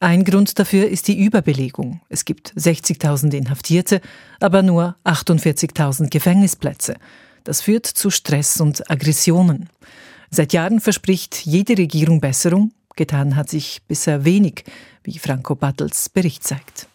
Ein 0.00 0.24
Grund 0.24 0.58
dafür 0.58 0.88
ist 0.88 1.06
die 1.06 1.24
Überbelegung. 1.24 2.00
Es 2.08 2.24
gibt 2.24 2.52
60.000 2.56 3.32
Inhaftierte, 3.32 4.00
aber 4.40 4.62
nur 4.62 4.96
48.000 5.04 6.10
Gefängnisplätze. 6.10 6.96
Das 7.44 7.60
führt 7.60 7.86
zu 7.86 8.10
Stress 8.10 8.60
und 8.60 8.90
Aggressionen. 8.90 9.68
Seit 10.32 10.52
Jahren 10.52 10.80
verspricht 10.80 11.46
jede 11.46 11.78
Regierung 11.78 12.20
Besserung, 12.20 12.72
getan 12.96 13.36
hat 13.36 13.48
sich 13.48 13.82
bisher 13.86 14.24
wenig 14.24 14.64
wie 15.04 15.20
Franco 15.20 15.54
Battels 15.54 16.08
Bericht 16.08 16.42
zeigt. 16.42 16.88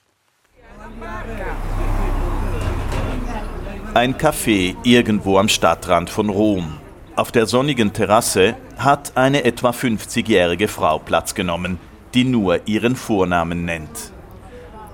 Ein 3.94 4.14
Café 4.16 4.76
irgendwo 4.84 5.38
am 5.38 5.48
Stadtrand 5.48 6.10
von 6.10 6.28
Rom. 6.28 6.82
Auf 7.16 7.32
der 7.32 7.46
sonnigen 7.46 7.94
Terrasse 7.94 8.56
hat 8.78 9.16
eine 9.16 9.46
etwa 9.46 9.70
50-jährige 9.70 10.68
Frau 10.68 11.00
Platz 11.00 11.34
genommen, 11.34 11.80
die 12.14 12.26
nur 12.26 12.68
ihren 12.68 12.98
Vornamen 12.98 13.64
nennt. 13.64 14.12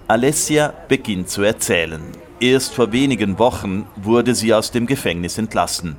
Alessia 0.07 0.71
beginnt 0.87 1.29
zu 1.29 1.41
erzählen. 1.41 2.01
Erst 2.39 2.75
vor 2.75 2.91
wenigen 2.91 3.39
Wochen 3.39 3.87
wurde 3.95 4.35
sie 4.35 4.53
aus 4.53 4.69
dem 4.69 4.85
Gefängnis 4.85 5.39
entlassen. 5.39 5.97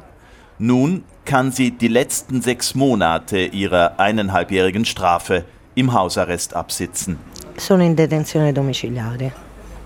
Nun 0.59 1.03
kann 1.25 1.51
sie 1.51 1.73
die 1.73 1.89
letzten 1.89 2.41
sechs 2.41 2.77
Monate 2.77 3.39
ihrer 3.39 3.99
eineinhalbjährigen 3.99 4.85
Strafe 4.85 5.45
im 5.75 5.93
Hausarrest 5.93 6.55
absitzen. 6.55 7.19
Sono 7.57 7.83
in 7.83 7.97
detenzione 7.97 8.53
domiciliare. 8.53 9.33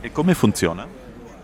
E 0.02 0.10
come 0.10 0.34
funziona? 0.34 0.86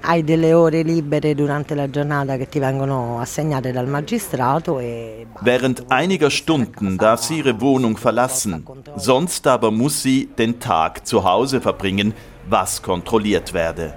Hai 0.04 0.25
delle 0.25 0.52
ore 0.52 0.82
libere 0.82 1.32
durante 1.37 1.76
la 1.76 1.88
giornata 1.88 2.37
che 2.37 2.49
ti 2.49 2.59
vengono 2.59 3.21
assegnate 3.21 3.71
dal 3.71 3.87
magistrato 3.87 4.80
e 4.80 5.26
Während 5.42 5.85
einiger 5.90 6.28
Stunden 6.28 6.97
darf 6.99 7.23
sie 7.23 7.38
ihre 7.38 7.61
Wohnung 7.61 7.97
verlassen, 7.97 8.66
sonst 8.97 9.47
aber 9.47 9.71
muss 9.71 10.02
sie 10.02 10.28
den 10.37 10.59
Tag 10.59 11.06
zu 11.06 11.23
Hause 11.23 11.61
verbringen, 11.61 12.14
was 12.49 12.82
kontrolliert 12.82 13.52
werde. 13.52 13.94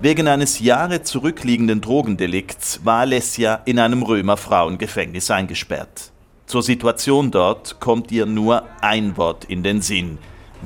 Wegen 0.00 0.28
eines 0.28 0.58
Jahre 0.58 1.02
zurückliegenden 1.02 1.80
Drogendelikts 1.80 2.84
war 2.84 3.00
Alessia 3.00 3.62
in 3.64 3.78
einem 3.78 4.02
Römer 4.02 4.36
Frauengefängnis 4.36 5.30
eingesperrt. 5.30 6.12
Zur 6.44 6.62
Situation 6.62 7.30
dort 7.30 7.80
kommt 7.80 8.12
ihr 8.12 8.26
nur 8.26 8.64
ein 8.82 9.16
Wort 9.16 9.46
in 9.46 9.62
den 9.62 9.80
Sinn. 9.80 10.18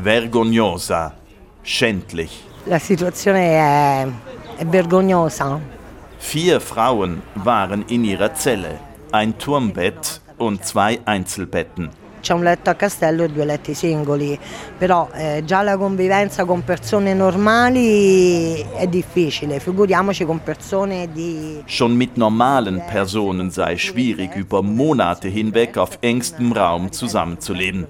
Vergognosa. 0.02 1.14
Schändlich. 1.62 2.42
La 2.68 2.78
situazione 2.78 3.56
è, 3.56 4.06
è 4.56 4.66
vergognosa. 4.66 5.58
Vier 6.18 6.60
Frauen 6.60 7.22
waren 7.42 7.82
in 7.88 8.04
ihrer 8.04 8.34
Zelle. 8.34 8.78
Ein 9.10 9.38
Turmbett 9.38 10.20
und 10.37 10.62
zwei 10.66 11.00
Einzelbetten. 11.04 11.88
C'è 12.20 12.32
un 12.32 12.42
letto 12.42 12.70
a 12.70 12.75
castello 12.75 13.25
e 13.25 13.28
due 13.28 13.44
letti 13.44 13.75
singoli, 13.75 14.38
però 14.76 15.08
eh, 15.12 15.42
già 15.44 15.62
la 15.62 15.76
convivenza 15.76 16.44
con 16.44 16.64
persone 16.64 17.14
normali 17.14 18.60
è 18.76 18.87
difficile, 18.87 19.60
figuriamoci 19.60 20.25
con 20.25 20.42
persone 20.42 21.10
di... 21.12 21.62
Schon 21.64 21.94
mit 21.94 22.16
normalen 22.16 22.82
Personen 22.90 23.50
sei 23.50 23.76
schwierig, 23.76 24.34
über 24.37 24.62
Monate 24.62 25.28
hinweg 25.28 25.76
auf 25.76 25.98
engstem 26.00 26.52
Raum 26.52 26.90
zusammenzuleben. 26.92 27.87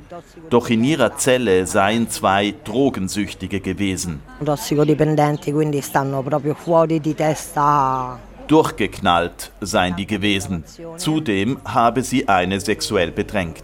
Doch 0.49 0.69
in 0.69 0.85
ihrer 0.85 1.17
Zelle 1.17 1.67
seien 1.67 2.09
zwei 2.09 2.55
Drogensüchtige 2.65 3.61
gewesen. 3.61 4.21
Tossicodipendenti, 4.43 5.53
quindi 5.53 5.81
stanno 5.81 6.23
proprio 6.23 6.55
fuori 6.55 7.01
di 7.01 7.15
testa 7.15 8.27
Durchgeknallt 8.49 9.53
seien 9.61 9.95
die 9.95 10.07
gewesen. 10.07 10.65
Zudem 10.97 11.59
habe 11.67 12.03
sie 12.03 12.29
eine 12.29 12.59
sexuell 12.61 13.13
bedrängt. 13.13 13.63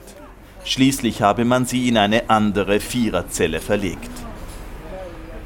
Schließlich 0.64 1.20
habe 1.20 1.44
man 1.44 1.66
sie 1.66 1.88
in 1.88 1.98
eine 1.98 2.30
andere 2.30 2.80
Viererzelle 2.80 3.60
verlegt. 3.60 4.10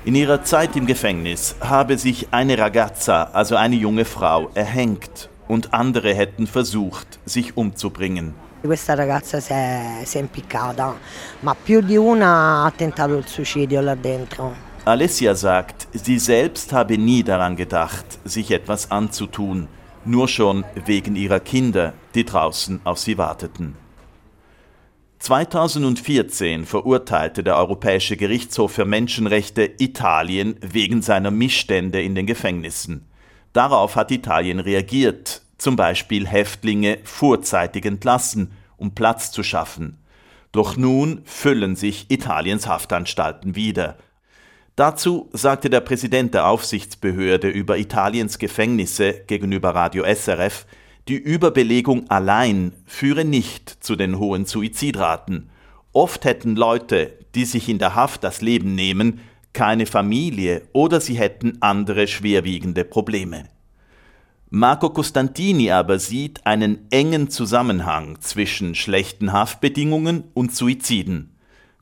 In 0.05 0.15
ihrer 0.15 0.45
Zeit 0.45 0.77
im 0.77 0.87
Gefängnis 0.87 1.57
habe 1.61 1.99
sich 1.99 2.29
eine 2.31 2.57
Ragazza, 2.57 3.25
also 3.33 3.57
eine 3.57 3.75
junge 3.75 4.05
Frau, 4.05 4.49
erhängt 4.55 5.29
und 5.49 5.75
andere 5.75 6.15
hätten 6.15 6.47
versucht, 6.47 7.19
sich 7.25 7.57
umzubringen. 7.57 8.35
Questa 8.63 8.95
ragazza 8.95 9.41
si 9.41 9.53
è, 9.53 10.03
si 10.05 10.19
è 10.19 10.21
impiccata, 10.21 10.95
ma 11.41 11.55
più 11.55 11.81
di 11.81 11.97
una 11.97 12.65
ha 12.65 12.71
tentato 12.71 13.17
il 13.17 13.27
suicidio 13.27 13.81
là 13.81 13.95
dentro. 13.95 14.55
Alessia 14.85 15.35
sagt, 15.35 15.89
sie 15.93 16.19
selbst 16.19 16.73
habe 16.73 16.97
nie 16.97 17.23
daran 17.23 17.57
gedacht, 17.57 18.19
sich 18.25 18.51
etwas 18.51 18.91
anzutun, 18.91 19.69
nur 20.05 20.29
schon 20.29 20.65
wegen 20.87 21.17
ihrer 21.17 21.41
Kinder, 21.41 21.93
die 22.15 22.25
draußen 22.25 22.81
auf 22.85 22.99
sie 22.99 23.19
warteten. 23.19 23.88
2014 25.19 26.65
verurteilte 26.65 27.43
der 27.43 27.57
Europäische 27.57 28.17
Gerichtshof 28.17 28.73
für 28.73 28.85
Menschenrechte 28.85 29.69
Italien 29.79 30.57
wegen 30.61 31.03
seiner 31.03 31.33
Missstände 31.33 32.01
in 32.01 32.15
den 32.15 32.27
Gefängnissen. 32.27 33.09
Darauf 33.53 33.97
hat 33.97 34.13
Italien 34.13 34.61
reagiert, 34.61 35.43
zum 35.59 35.75
Beispiel 35.75 36.27
Häftlinge 36.27 36.99
vorzeitig 37.03 37.85
entlassen, 37.85 38.53
um 38.77 38.95
Platz 38.95 39.33
zu 39.33 39.43
schaffen. 39.43 39.99
Doch 40.53 40.77
nun 40.77 41.23
füllen 41.25 41.75
sich 41.75 42.07
Italiens 42.11 42.69
Haftanstalten 42.69 43.57
wieder. 43.57 43.99
Dazu 44.77 45.29
sagte 45.33 45.69
der 45.69 45.81
Präsident 45.81 46.35
der 46.35 46.47
Aufsichtsbehörde 46.47 47.49
über 47.49 47.79
Italiens 47.79 48.39
Gefängnisse 48.39 49.25
gegenüber 49.27 49.75
Radio 49.75 50.05
SRF, 50.05 50.67
die 51.09 51.17
Überbelegung 51.17 52.11
allein 52.11 52.73
führe 52.85 53.25
nicht 53.25 53.71
zu 53.83 53.97
den 53.97 54.19
hohen 54.19 54.45
Suizidraten. 54.45 55.49
Oft 55.93 56.25
hätten 56.25 56.55
Leute, 56.55 57.19
die 57.35 57.47
sich 57.47 57.69
in 57.69 57.79
der 57.79 57.95
Haft 57.95 58.25
das 58.25 58.43
Leben 58.43 58.75
nehmen, 58.75 59.21
keine 59.55 59.87
Familie 59.87 60.63
oder 60.73 61.01
sie 61.01 61.15
hätten 61.15 61.59
andere 61.61 62.07
schwerwiegende 62.07 62.85
Probleme. 62.85 63.45
Marco 64.51 64.91
Costantini 64.91 65.71
aber 65.71 65.99
sieht 65.99 66.47
einen 66.47 66.87
engen 66.91 67.31
Zusammenhang 67.31 68.21
zwischen 68.21 68.75
schlechten 68.75 69.33
Haftbedingungen 69.33 70.25
und 70.35 70.55
Suiziden. 70.55 71.35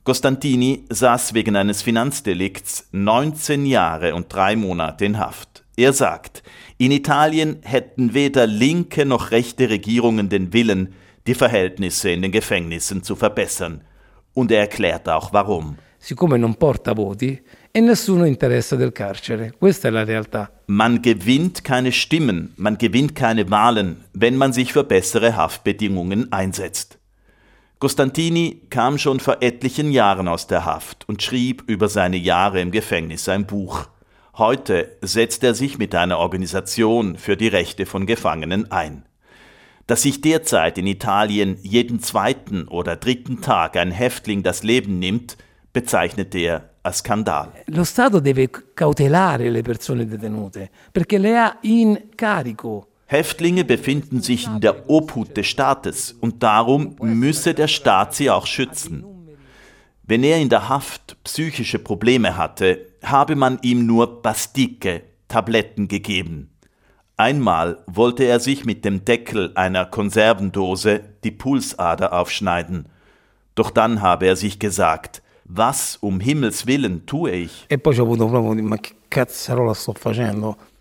Costantini 0.03 0.85
saß 0.89 1.33
wegen 1.33 1.57
eines 1.57 1.81
Finanzdelikts 1.81 2.87
19 2.93 3.65
Jahre 3.65 4.15
und 4.15 4.33
drei 4.33 4.55
Monate 4.55 5.05
in 5.05 5.17
Haft. 5.17 5.56
Er 5.79 5.93
sagt, 5.93 6.41
in 6.79 6.91
Italien 6.91 7.57
hätten 7.61 8.15
weder 8.15 8.47
linke 8.47 9.05
noch 9.05 9.29
rechte 9.29 9.69
Regierungen 9.69 10.27
den 10.27 10.51
Willen, 10.51 10.95
die 11.27 11.35
Verhältnisse 11.35 12.09
in 12.09 12.23
den 12.23 12.31
Gefängnissen 12.31 13.03
zu 13.03 13.15
verbessern. 13.15 13.81
Und 14.33 14.51
er 14.51 14.61
erklärt 14.61 15.07
auch 15.07 15.33
warum. 15.33 15.77
Siccome 15.99 16.37
non 16.37 16.55
porta 16.55 16.95
voti 16.95 17.39
e 17.71 17.79
nessuno 17.79 18.25
interessa 18.25 18.75
del 18.75 18.91
carcere. 18.91 19.51
Questa 19.57 19.87
è 19.87 19.91
la 19.91 20.03
realtà. 20.03 20.49
Man 20.67 21.01
gewinnt 21.01 21.63
keine 21.63 21.91
Stimmen, 21.91 22.53
man 22.55 22.77
gewinnt 22.77 23.13
keine 23.13 23.49
Wahlen, 23.51 24.03
wenn 24.13 24.35
man 24.35 24.53
sich 24.53 24.73
für 24.73 24.83
bessere 24.83 25.35
Haftbedingungen 25.35 26.31
einsetzt. 26.31 26.97
Costantini 27.79 28.61
kam 28.69 28.97
schon 28.97 29.19
vor 29.19 29.37
etlichen 29.41 29.91
Jahren 29.91 30.27
aus 30.27 30.47
der 30.47 30.65
Haft 30.65 31.07
und 31.07 31.21
schrieb 31.21 31.63
über 31.67 31.87
seine 31.87 32.17
Jahre 32.17 32.61
im 32.61 32.71
Gefängnis 32.71 33.29
ein 33.29 33.45
Buch. 33.45 33.87
Heute 34.37 34.95
setzt 35.01 35.43
er 35.43 35.55
sich 35.55 35.79
mit 35.79 35.95
einer 35.95 36.19
Organisation 36.19 37.17
für 37.17 37.35
die 37.35 37.47
Rechte 37.47 37.87
von 37.87 38.05
Gefangenen 38.05 38.71
ein. 38.71 39.03
Dass 39.87 40.03
sich 40.03 40.21
derzeit 40.21 40.77
in 40.77 40.85
Italien 40.85 41.57
jeden 41.63 42.01
zweiten 42.01 42.67
oder 42.67 42.97
dritten 42.97 43.41
Tag 43.41 43.75
ein 43.77 43.89
Häftling 43.89 44.43
das 44.43 44.61
Leben 44.61 44.99
nimmt, 44.99 45.37
bezeichnet 45.73 46.35
er 46.35 46.69
als 46.83 46.99
Skandal. 46.99 47.51
Lo 47.65 47.83
Stato 47.83 48.19
deve 48.19 48.47
cautelare 48.49 49.49
le 49.49 49.63
persone 49.63 50.05
detenute, 50.05 50.69
perché 50.93 51.17
le 51.17 51.35
ha 51.35 51.57
in 51.63 51.97
carico. 52.15 52.85
Häftlinge 53.07 53.63
befinden 53.63 54.21
sich 54.21 54.45
in 54.45 54.61
der 54.61 54.87
Obhut 54.87 55.35
des 55.35 55.47
Staates 55.47 56.11
und 56.11 56.43
darum 56.43 56.95
müsse 56.99 57.55
der 57.55 57.69
Staat 57.69 58.13
sie 58.13 58.29
auch 58.29 58.45
schützen. 58.45 59.16
Wenn 60.09 60.23
er 60.23 60.39
in 60.39 60.47
der 60.47 60.69
Haft 60.69 61.21
psychische 61.25 61.79
Probleme 61.79 62.37
hatte, 62.37 62.85
habe 63.03 63.35
man 63.35 63.59
ihm 63.61 63.85
nur 63.85 64.21
Bastike, 64.21 65.03
Tabletten 65.27 65.89
gegeben. 65.89 66.49
Einmal 67.17 67.83
wollte 67.87 68.23
er 68.23 68.39
sich 68.39 68.63
mit 68.63 68.85
dem 68.85 69.03
Deckel 69.03 69.51
einer 69.55 69.85
Konservendose 69.85 71.01
die 71.25 71.31
Pulsader 71.31 72.13
aufschneiden. 72.13 72.87
Doch 73.55 73.69
dann 73.69 74.01
habe 74.01 74.27
er 74.27 74.37
sich 74.37 74.59
gesagt, 74.59 75.21
was 75.43 75.97
um 75.97 76.21
Himmels 76.21 76.67
willen 76.67 77.05
tue 77.05 77.31
ich? 77.31 77.65
E? 77.69 77.77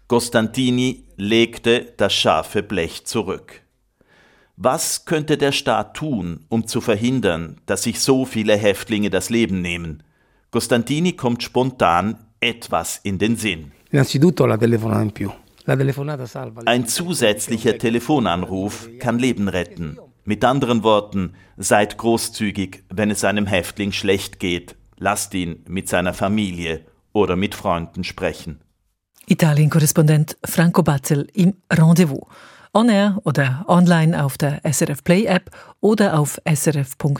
Costantini 0.06 1.02
legte 1.16 1.92
das 1.96 2.14
scharfe 2.14 2.62
Blech 2.62 3.06
zurück. 3.06 3.62
Was 4.58 5.04
könnte 5.04 5.36
der 5.36 5.52
Staat 5.52 5.94
tun, 5.94 6.46
um 6.48 6.66
zu 6.66 6.80
verhindern, 6.80 7.60
dass 7.66 7.82
sich 7.82 8.00
so 8.00 8.24
viele 8.24 8.56
Häftlinge 8.56 9.10
das 9.10 9.28
Leben 9.28 9.60
nehmen? 9.60 10.02
Costantini 10.50 11.12
kommt 11.12 11.42
spontan 11.42 12.18
etwas 12.40 12.98
in 13.02 13.18
den 13.18 13.36
Sinn. 13.36 13.72
Ein 16.64 16.86
zusätzlicher 16.86 17.76
Telefonanruf 17.78 18.88
kann 18.98 19.18
Leben 19.18 19.48
retten. 19.48 19.98
Mit 20.24 20.42
anderen 20.42 20.82
Worten, 20.82 21.34
seid 21.58 21.98
großzügig, 21.98 22.84
wenn 22.88 23.10
es 23.10 23.24
einem 23.24 23.46
Häftling 23.46 23.92
schlecht 23.92 24.40
geht. 24.40 24.74
Lasst 24.96 25.34
ihn 25.34 25.64
mit 25.68 25.90
seiner 25.90 26.14
Familie 26.14 26.86
oder 27.12 27.36
mit 27.36 27.54
Freunden 27.54 28.04
sprechen. 28.04 28.60
Italien-Korrespondent 29.26 30.38
Franco 30.44 30.82
Batzel 30.82 31.26
im 31.34 31.54
Rendezvous 31.70 32.26
on-air 32.76 33.18
oder 33.24 33.64
online 33.68 34.22
auf 34.22 34.36
der 34.36 34.60
SRF 34.70 35.02
Play 35.02 35.24
App 35.24 35.50
oder 35.80 36.18
auf 36.18 36.38
srf.ch-audio. 36.44 37.14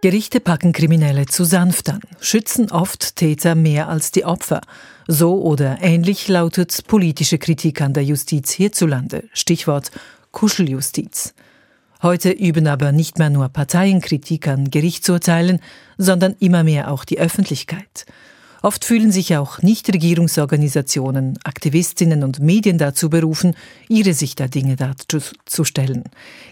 Gerichte 0.00 0.40
packen 0.40 0.72
Kriminelle 0.72 1.26
zu 1.26 1.44
sanft 1.44 1.88
an, 1.88 2.00
schützen 2.20 2.72
oft 2.72 3.14
Täter 3.14 3.54
mehr 3.54 3.88
als 3.88 4.10
die 4.10 4.24
Opfer. 4.24 4.60
So 5.06 5.40
oder 5.40 5.78
ähnlich 5.82 6.26
lautet 6.26 6.84
politische 6.88 7.38
Kritik 7.38 7.80
an 7.80 7.92
der 7.92 8.02
Justiz 8.02 8.50
hierzulande. 8.50 9.28
Stichwort 9.32 9.92
Kuscheljustiz. 10.32 11.34
Heute 12.02 12.30
üben 12.30 12.66
aber 12.66 12.90
nicht 12.90 13.18
mehr 13.18 13.30
nur 13.30 13.48
Parteien 13.48 14.00
Kritik 14.00 14.48
an 14.48 14.70
Gerichtsurteilen, 14.70 15.60
sondern 15.98 16.34
immer 16.40 16.64
mehr 16.64 16.90
auch 16.90 17.04
die 17.04 17.20
Öffentlichkeit. 17.20 18.06
Oft 18.60 18.84
fühlen 18.84 19.12
sich 19.12 19.36
auch 19.36 19.62
Nichtregierungsorganisationen, 19.62 21.38
Aktivistinnen 21.44 22.24
und 22.24 22.40
Medien 22.40 22.78
dazu 22.78 23.08
berufen, 23.08 23.54
ihre 23.88 24.14
Sicht 24.14 24.40
der 24.40 24.48
Dinge 24.48 24.76
darzustellen. 24.76 26.04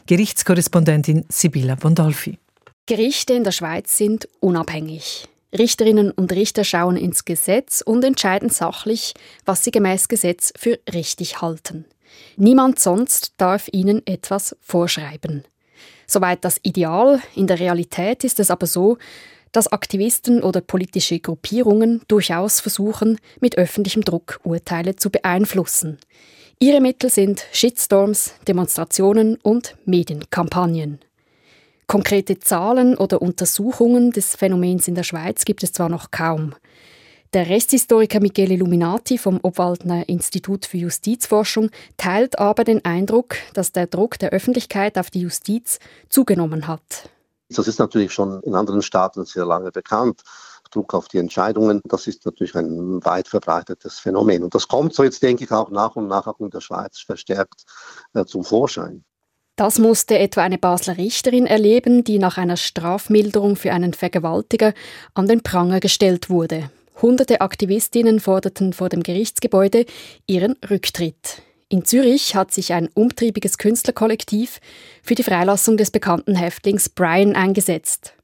Gerichtskorrespondentin 0.07 1.25
Sibylla 1.29 1.75
Bondolfi. 1.75 2.39
Gerichte 2.87 3.35
in 3.35 3.45
der 3.45 3.53
Schweiz 3.53 3.97
sind 3.97 4.29
unabhängig. 4.41 5.29
Richterinnen 5.57 6.13
und 6.13 6.33
Richter 6.33 6.63
schauen 6.63 6.97
ins 6.97 7.25
Gesetz 7.25 7.81
und 7.81 8.05
entscheiden 8.05 8.51
sachlich, 8.51 9.15
was 9.45 9.65
sie 9.65 9.73
gemäß 9.73 10.07
Gesetz 10.07 10.53
für 10.57 10.79
richtig 10.93 11.41
halten. 11.43 11.87
Niemand 12.37 12.79
sonst 12.79 13.35
darf 13.37 13.69
ihnen 13.73 14.07
etwas 14.07 14.57
vorschreiben. 14.61 15.45
Soweit 16.07 16.45
das 16.45 16.59
Ideal, 16.63 17.21
in 17.35 17.47
der 17.47 17.61
Realität 17.61 18.25
ist 18.25 18.41
es 18.41 18.51
aber 18.51 18.67
so, 18.67 18.99
dass 19.53 19.69
Aktivisten 19.69 20.43
oder 20.43 20.61
politische 20.61 21.19
Gruppierungen 21.19 22.03
durchaus 22.09 22.61
versuchen, 22.61 23.19
mit 23.41 23.59
öffentlichem 23.59 24.03
Druck 24.03 24.41
Urteile 24.45 24.97
zu 24.97 25.11
beeinflussen. 25.11 25.99
Ihre 26.59 26.81
Mittel 26.81 27.11
sind 27.11 27.47
Shitstorms, 27.53 28.35
Demonstrationen 28.47 29.37
und 29.43 29.77
Medienkampagnen. 29.87 31.01
Konkrete 31.87 32.39
Zahlen 32.39 32.97
oder 32.97 33.21
Untersuchungen 33.21 34.13
des 34.13 34.37
Phänomens 34.37 34.87
in 34.87 34.95
der 34.95 35.03
Schweiz 35.03 35.45
gibt 35.45 35.65
es 35.65 35.73
zwar 35.73 35.89
noch 35.89 36.11
kaum. 36.11 36.55
Der 37.33 37.49
Rechtshistoriker 37.49 38.19
Michele 38.19 38.55
Illuminati 38.55 39.17
vom 39.17 39.39
Obwaldner 39.45 40.09
Institut 40.09 40.67
für 40.67 40.79
Justizforschung 40.79 41.71
teilt 41.97 42.41
aber 42.41 42.65
den 42.65 42.85
Eindruck, 42.85 43.37
dass 43.55 43.71
der 43.71 43.87
Druck 43.87 44.19
der 44.19 44.31
Öffentlichkeit 44.31 44.99
auf 44.99 45.11
die 45.11 45.21
Justiz 45.21 45.79
zugenommen 46.09 46.67
hat. 46.67 47.09
Das 47.49 47.69
ist 47.69 47.79
natürlich 47.79 48.13
schon 48.13 48.43
in 48.43 48.57
anderen 48.57 48.83
Staaten 48.83 49.25
sehr 49.27 49.47
lange 49.47 49.71
bekannt. 49.71 50.23
Druck 50.73 50.93
auf 50.93 51.07
die 51.07 51.19
Entscheidungen, 51.19 51.81
das 51.85 52.09
ist 52.09 52.27
natürlich 52.27 52.57
ein 52.57 53.05
weit 53.05 53.29
verbreitetes 53.29 54.01
Phänomen. 54.01 54.43
Und 54.43 54.55
das 54.57 54.67
kommt 54.67 54.95
so 54.95 55.05
jetzt, 55.05 55.23
denke 55.23 55.45
ich, 55.45 55.53
auch 55.53 55.71
nach 55.71 55.95
und 55.95 56.09
nach 56.09 56.27
auch 56.27 56.41
in 56.41 56.51
der 56.51 56.61
Schweiz 56.61 56.99
verstärkt 56.99 57.63
äh, 58.13 58.25
zum 58.25 58.43
Vorschein. 58.43 59.05
Das 59.55 59.79
musste 59.79 60.19
etwa 60.19 60.43
eine 60.43 60.59
Basler 60.59 60.97
Richterin 60.97 61.47
erleben, 61.47 62.03
die 62.03 62.19
nach 62.19 62.39
einer 62.39 62.57
Strafmilderung 62.57 63.55
für 63.55 63.73
einen 63.73 63.95
Vergewaltiger 63.95 64.75
an 65.15 65.29
den 65.29 65.43
Pranger 65.43 65.79
gestellt 65.79 66.29
wurde. 66.29 66.71
Hunderte 67.01 67.41
Aktivistinnen 67.41 68.21
forderten 68.21 68.73
vor 68.73 68.89
dem 68.89 69.03
Gerichtsgebäude 69.03 69.87
ihren 70.27 70.57
Rücktritt. 70.69 71.43
In 71.69 71.85
Zürich 71.85 72.35
hat 72.35 72.53
sich 72.53 72.73
ein 72.73 72.89
umtriebiges 72.95 73.57
Künstlerkollektiv 73.57 74.61
für 75.03 75.15
die 75.15 75.23
Freilassung 75.23 75.77
des 75.77 75.91
bekannten 75.91 76.35
Häftlings 76.35 76.89
Brian 76.89 77.37
eingesetzt. 77.37 78.15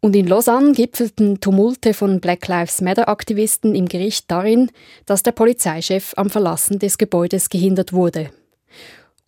Und 0.00 0.16
in 0.16 0.26
Lausanne 0.26 0.72
gipfelten 0.72 1.40
Tumulte 1.40 1.92
von 1.92 2.20
Black 2.20 2.46
Lives 2.48 2.80
Matter-Aktivisten 2.80 3.74
im 3.74 3.86
Gericht 3.86 4.30
darin, 4.30 4.70
dass 5.06 5.22
der 5.22 5.32
Polizeichef 5.32 6.14
am 6.16 6.30
Verlassen 6.30 6.78
des 6.78 6.98
Gebäudes 6.98 7.50
gehindert 7.50 7.92
wurde. 7.92 8.30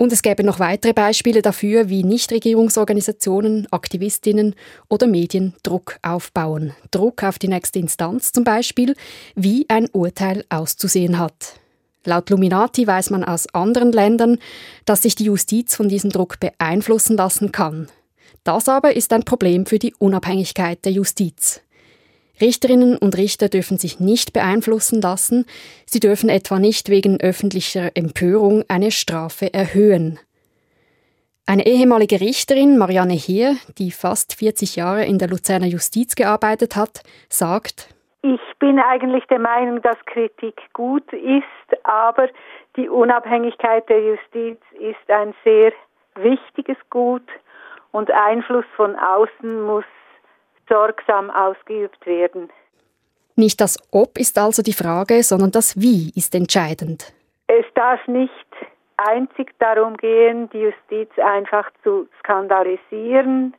Und 0.01 0.15
es 0.15 0.23
gäbe 0.23 0.45
noch 0.45 0.61
weitere 0.61 0.95
Beispiele 0.95 1.43
dafür, 1.43 1.91
wie 1.91 2.05
Nichtregierungsorganisationen, 2.05 3.69
Aktivistinnen 3.71 4.55
oder 4.89 5.07
Medien 5.07 5.53
Druck 5.63 5.99
aufbauen. 6.01 6.73
Druck 6.91 7.23
auf 7.23 7.39
die 7.39 7.49
nächste 7.49 7.81
Instanz 7.81 8.33
zum 8.33 8.43
Beispiel, 8.43 8.97
wie 9.35 9.67
ein 9.69 9.91
Urteil 9.93 10.47
auszusehen 10.49 11.19
hat. 11.19 11.61
Laut 12.05 12.31
Luminati 12.31 12.87
weiß 12.87 13.11
man 13.11 13.25
aus 13.25 13.47
anderen 13.53 13.93
Ländern, 13.93 14.39
dass 14.87 15.03
sich 15.03 15.17
die 15.17 15.25
Justiz 15.25 15.77
von 15.77 15.91
diesem 15.91 16.09
Druck 16.09 16.41
beeinflussen 16.41 17.19
lassen 17.19 17.53
kann. 17.53 17.89
Das 18.43 18.71
aber 18.71 18.97
ist 18.97 19.13
ein 19.13 19.25
Problem 19.25 19.67
für 19.67 19.79
die 19.79 19.93
Unabhängigkeit 19.99 20.83
der 20.87 20.93
Justiz. 20.93 21.61
Richterinnen 22.41 22.97
und 22.97 23.17
Richter 23.17 23.49
dürfen 23.49 23.79
sich 23.79 24.01
nicht 24.01 24.33
beeinflussen 24.33 25.01
lassen, 25.01 25.47
sie 25.87 26.01
dürfen 26.01 26.29
etwa 26.29 26.59
nicht 26.59 26.89
wegen 26.89 27.21
öffentlicher 27.21 27.91
Empörung 27.95 28.65
eine 28.69 28.91
Strafe 28.91 29.53
erhöhen. 29.53 30.19
Eine 31.47 31.67
ehemalige 31.67 32.21
Richterin, 32.21 32.79
Marianne 32.79 33.15
Heer, 33.15 33.57
die 33.79 33.91
fast 33.91 34.35
40 34.35 34.77
Jahre 34.77 35.05
in 35.05 35.19
der 35.19 35.29
Luzerner 35.29 35.67
Justiz 35.67 36.15
gearbeitet 36.15 36.77
hat, 36.77 37.03
sagt, 37.29 37.93
ich 38.23 38.41
bin 38.59 38.79
eigentlich 38.79 39.25
der 39.27 39.39
Meinung, 39.39 39.81
dass 39.83 39.97
Kritik 40.05 40.61
gut 40.75 41.11
ist, 41.13 41.85
aber 41.85 42.29
die 42.77 42.89
Unabhängigkeit 42.89 43.89
der 43.89 44.01
Justiz 44.01 44.59
ist 44.79 45.11
ein 45.11 45.35
sehr 45.43 45.73
wichtiges 46.17 46.77
Gut 46.91 47.27
und 47.93 48.11
Einfluss 48.11 48.67
von 48.77 48.95
außen 48.95 49.63
muss 49.63 49.85
sorgsam 50.71 51.31
ausgeübt 51.31 52.07
werden. 52.07 52.49
Nicht 53.37 53.61
das 53.61 53.79
Ob 53.91 54.19
ist 54.19 54.39
also 54.39 54.63
die 54.63 54.73
Frage, 54.73 55.23
sondern 55.23 55.51
das 55.51 55.81
Wie 55.81 56.13
ist 56.15 56.35
entscheidend. 56.35 57.13
Es 57.47 57.65
darf 57.75 58.07
nicht 58.07 58.31
einzig 58.97 59.53
darum 59.59 59.97
gehen, 59.97 60.49
die 60.51 60.59
Justiz 60.59 61.11
einfach 61.19 61.71
zu 61.83 62.07
skandalisieren, 62.21 63.57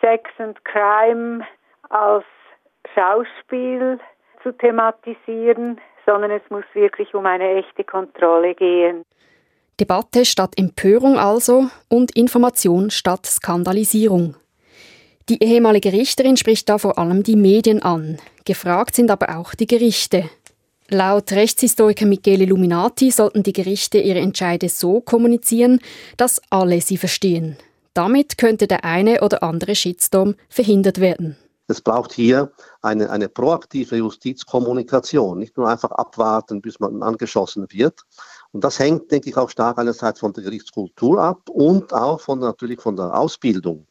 Sex 0.00 0.28
and 0.38 0.62
Crime 0.64 1.46
als 1.88 2.24
Schauspiel 2.94 3.98
zu 4.42 4.52
thematisieren, 4.52 5.80
sondern 6.04 6.30
es 6.30 6.42
muss 6.50 6.64
wirklich 6.74 7.14
um 7.14 7.26
eine 7.26 7.54
echte 7.54 7.84
Kontrolle 7.84 8.54
gehen. 8.54 9.02
Debatte 9.78 10.24
statt 10.24 10.54
Empörung 10.56 11.18
also 11.18 11.66
und 11.88 12.16
Information 12.16 12.90
statt 12.90 13.26
Skandalisierung. 13.26 14.36
Die 15.28 15.42
ehemalige 15.42 15.92
Richterin 15.92 16.36
spricht 16.36 16.68
da 16.68 16.78
vor 16.78 16.98
allem 16.98 17.24
die 17.24 17.34
Medien 17.34 17.82
an. 17.82 18.18
Gefragt 18.44 18.94
sind 18.94 19.10
aber 19.10 19.36
auch 19.36 19.54
die 19.54 19.66
Gerichte. 19.66 20.30
Laut 20.88 21.32
Rechtshistoriker 21.32 22.06
Michele 22.06 22.44
Luminati 22.44 23.10
sollten 23.10 23.42
die 23.42 23.52
Gerichte 23.52 23.98
ihre 23.98 24.20
Entscheide 24.20 24.68
so 24.68 25.00
kommunizieren, 25.00 25.80
dass 26.16 26.40
alle 26.48 26.80
sie 26.80 26.96
verstehen. 26.96 27.56
Damit 27.92 28.38
könnte 28.38 28.68
der 28.68 28.84
eine 28.84 29.20
oder 29.20 29.42
andere 29.42 29.74
Shitstorm 29.74 30.36
verhindert 30.48 31.00
werden. 31.00 31.36
Es 31.66 31.80
braucht 31.80 32.12
hier 32.12 32.52
eine, 32.80 33.10
eine 33.10 33.28
proaktive 33.28 33.96
Justizkommunikation, 33.96 35.40
nicht 35.40 35.56
nur 35.56 35.68
einfach 35.68 35.90
abwarten, 35.90 36.62
bis 36.62 36.78
man 36.78 37.02
angeschossen 37.02 37.66
wird. 37.70 38.02
Und 38.52 38.62
das 38.62 38.78
hängt, 38.78 39.10
denke 39.10 39.28
ich, 39.30 39.36
auch 39.36 39.50
stark 39.50 39.78
einerseits 39.78 40.20
von 40.20 40.32
der 40.32 40.44
Gerichtskultur 40.44 41.20
ab 41.20 41.50
und 41.50 41.92
auch 41.92 42.20
von, 42.20 42.38
natürlich 42.38 42.80
von 42.80 42.94
der 42.94 43.18
Ausbildung 43.18 43.85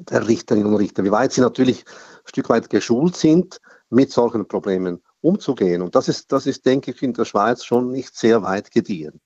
der 0.00 0.26
Richterinnen 0.26 0.66
und 0.66 0.76
Richter, 0.76 1.04
wie 1.04 1.10
weit 1.10 1.32
sie 1.32 1.40
natürlich 1.40 1.84
ein 1.86 2.28
Stück 2.28 2.48
weit 2.48 2.70
geschult 2.70 3.16
sind, 3.16 3.60
mit 3.90 4.12
solchen 4.12 4.46
Problemen 4.46 5.02
umzugehen. 5.20 5.82
Und 5.82 5.94
das 5.94 6.08
ist, 6.08 6.30
das 6.32 6.46
ist, 6.46 6.64
denke 6.66 6.90
ich, 6.90 7.02
in 7.02 7.14
der 7.14 7.24
Schweiz 7.24 7.64
schon 7.64 7.90
nicht 7.90 8.14
sehr 8.14 8.42
weit 8.42 8.70
gediehen. 8.70 9.20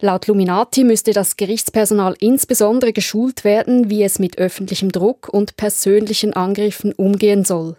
Laut 0.00 0.26
Luminati 0.26 0.82
müsste 0.82 1.12
das 1.12 1.36
Gerichtspersonal 1.36 2.16
insbesondere 2.18 2.92
geschult 2.92 3.44
werden, 3.44 3.88
wie 3.88 4.02
es 4.02 4.18
mit 4.18 4.36
öffentlichem 4.36 4.90
Druck 4.90 5.28
und 5.28 5.56
persönlichen 5.56 6.32
Angriffen 6.32 6.92
umgehen 6.92 7.44
soll. 7.44 7.76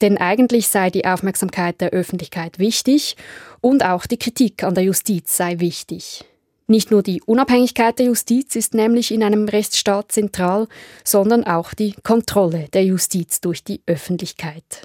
Denn 0.00 0.16
eigentlich 0.16 0.68
sei 0.68 0.90
die 0.90 1.04
Aufmerksamkeit 1.04 1.80
der 1.80 1.90
Öffentlichkeit 1.90 2.60
wichtig 2.60 3.16
und 3.60 3.84
auch 3.84 4.06
die 4.06 4.18
Kritik 4.18 4.62
an 4.62 4.74
der 4.74 4.84
Justiz 4.84 5.36
sei 5.36 5.58
wichtig. 5.58 6.24
Nicht 6.66 6.90
nur 6.90 7.02
die 7.02 7.20
Unabhängigkeit 7.22 7.98
der 7.98 8.06
Justiz 8.06 8.56
ist 8.56 8.72
nämlich 8.72 9.12
in 9.12 9.22
einem 9.22 9.48
Rechtsstaat 9.48 10.12
zentral, 10.12 10.66
sondern 11.04 11.44
auch 11.44 11.74
die 11.74 11.94
Kontrolle 12.02 12.68
der 12.72 12.84
Justiz 12.84 13.42
durch 13.42 13.64
die 13.64 13.82
Öffentlichkeit. 13.86 14.82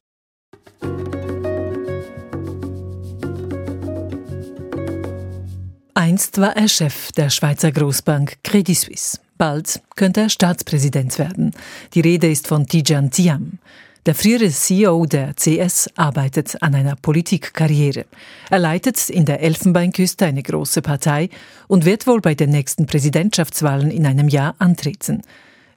Einst 5.94 6.39
war 6.39 6.56
er 6.56 6.68
Chef 6.68 7.13
der 7.13 7.30
Schweizer 7.30 7.72
Großbank 7.72 8.44
Credit 8.44 8.78
Suisse. 8.78 9.20
Bald 9.38 9.82
könnte 9.96 10.22
er 10.22 10.30
Staatspräsident 10.30 11.18
werden. 11.18 11.54
Die 11.94 12.02
Rede 12.02 12.30
ist 12.30 12.48
von 12.48 12.68
Tijan 12.68 13.10
Tiam. 13.10 13.60
Der 14.06 14.16
frühere 14.16 14.50
CEO 14.50 15.06
der 15.06 15.34
CS 15.36 15.90
arbeitet 15.96 16.62
an 16.64 16.74
einer 16.74 16.96
Politikkarriere. 16.96 18.06
Er 18.50 18.60
leitet 18.60 19.10
in 19.10 19.26
der 19.26 19.42
Elfenbeinküste 19.42 20.26
eine 20.26 20.42
große 20.42 20.82
Partei 20.82 21.30
und 21.68 21.86
wird 21.86 22.08
wohl 22.08 22.22
bei 22.22 22.34
den 22.34 22.50
nächsten 22.50 22.86
Präsidentschaftswahlen 22.86 23.92
in 23.92 24.06
einem 24.06 24.30
Jahr 24.30 24.56
antreten. 24.58 25.22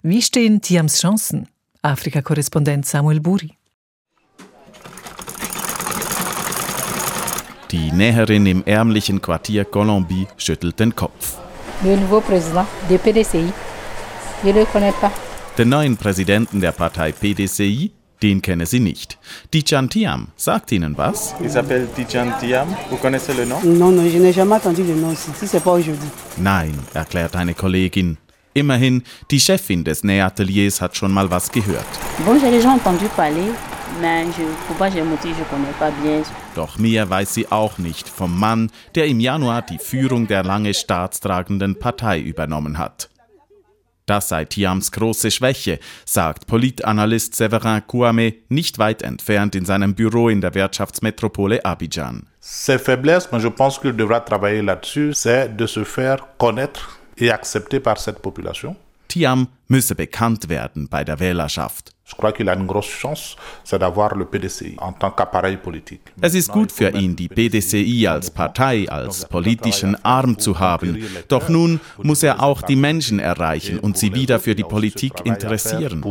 Wie 0.02 0.22
stehen 0.22 0.60
Tiams 0.60 1.00
Chancen? 1.00 1.48
Afrika-Korrespondent 1.82 2.86
Samuel 2.86 3.20
Buri. 3.20 3.52
Die 7.72 7.90
Näherin 7.90 8.46
im 8.46 8.62
ärmlichen 8.64 9.20
Quartier 9.20 9.64
Colombie 9.64 10.28
schüttelt 10.36 10.78
den 10.78 10.94
Kopf. 10.94 11.38
Den 15.58 15.68
neuen 15.68 15.96
Präsidenten 15.96 16.60
der 16.60 16.72
Partei 16.72 17.12
PDCI, 17.12 17.90
den 18.22 18.40
kenne 18.40 18.66
sie 18.66 18.80
nicht. 18.80 19.18
Dijan 19.52 19.88
Tiam 19.88 20.28
sagt 20.36 20.72
Ihnen 20.72 20.96
was? 20.96 21.34
Il 21.40 21.50
s'appelle 21.50 21.88
Dijan 21.96 22.32
Tiam. 22.40 22.68
Vous 22.90 22.96
connaissez 22.98 23.34
le 23.34 23.44
nom? 23.44 23.60
Non, 23.64 23.90
non, 23.90 24.08
je 24.08 24.18
n'ai 24.18 24.32
jamais 24.32 24.54
entendu 24.56 24.82
le 24.82 24.94
nom. 24.94 25.14
Si 25.14 25.46
c'est 25.46 25.62
pas 25.62 25.72
aujourd'hui. 25.72 26.08
Nein, 26.38 26.74
erklärt 26.94 27.36
eine 27.36 27.54
Kollegin. 27.54 28.16
Immerhin, 28.54 29.02
die 29.30 29.40
Chefin 29.40 29.82
des 29.82 30.04
Nähateliers 30.04 30.80
hat 30.80 30.96
schon 30.96 31.12
mal 31.12 31.30
was 31.30 31.50
gehört. 31.50 31.86
Bon, 32.26 32.38
j'ai 32.38 32.50
déjà 32.50 32.74
entendu 32.74 33.06
parler. 33.16 33.54
Doch 36.54 36.78
mehr 36.78 37.10
weiß 37.10 37.34
sie 37.34 37.52
auch 37.52 37.78
nicht 37.78 38.08
vom 38.08 38.38
Mann, 38.38 38.70
der 38.94 39.06
im 39.06 39.20
Januar 39.20 39.62
die 39.62 39.78
Führung 39.78 40.26
der 40.26 40.44
lange 40.44 40.74
staatstragenden 40.74 41.78
Partei 41.78 42.20
übernommen 42.20 42.78
hat. 42.78 43.10
Das 44.06 44.28
sei 44.28 44.44
Tiams 44.44 44.90
große 44.90 45.30
Schwäche, 45.30 45.78
sagt 46.04 46.46
Politanalyst 46.46 47.36
Severin 47.36 47.82
Kouame 47.86 48.34
nicht 48.48 48.78
weit 48.78 49.02
entfernt 49.02 49.54
in 49.54 49.64
seinem 49.64 49.94
Büro 49.94 50.28
in 50.28 50.40
der 50.40 50.54
Wirtschaftsmetropole 50.54 51.64
Abidjan. 51.64 52.26
Ses 52.40 52.82
faiblesses, 52.82 53.30
mais 53.30 53.40
je 53.40 53.48
pense 53.48 53.78
qu'il 53.78 53.96
devra 53.96 54.20
travailler 54.20 54.62
là-dessus, 54.62 55.14
c'est 55.14 55.56
de 55.56 55.66
se 55.66 55.84
faire 55.84 56.26
connaître 56.38 56.98
et 57.16 57.30
accepté 57.30 57.78
par 57.78 57.98
cette 57.98 58.20
population. 58.20 58.74
Tiam 59.06 59.48
müsse 59.68 59.94
bekannt 59.94 60.48
werden 60.48 60.88
bei 60.88 61.04
der 61.04 61.20
Wählerschaft. 61.20 61.92
Je 62.12 62.16
crois 62.18 62.32
qu'il 62.32 62.46
a 62.50 62.54
une 62.54 62.66
grosse 62.66 62.90
chance, 62.90 63.36
c'est 63.64 63.78
d'avoir 63.78 64.14
le 64.14 64.26
PDCI 64.26 64.76
en 64.78 64.92
tant 64.92 65.10
qu'appareil 65.10 65.56
politique. 65.56 66.12
Es 66.20 66.34
ist 66.34 66.52
gut 66.52 66.70
für 66.70 66.90
ihn, 66.90 67.16
die 67.16 67.28
PDCI 67.28 68.06
als 68.06 68.30
Partei, 68.30 68.86
als 68.90 69.24
politischen 69.24 69.96
Arm 70.04 70.38
zu 70.38 70.60
haben. 70.60 71.02
Doch 71.28 71.48
nun 71.48 71.80
muss 72.02 72.22
er 72.22 72.42
auch 72.42 72.60
die 72.60 72.76
Menschen 72.76 73.18
erreichen 73.18 73.78
und 73.78 73.96
sie 73.96 74.14
wieder 74.14 74.40
für 74.40 74.54
die 74.54 74.62
Politik 74.62 75.24
interessieren. 75.24 76.04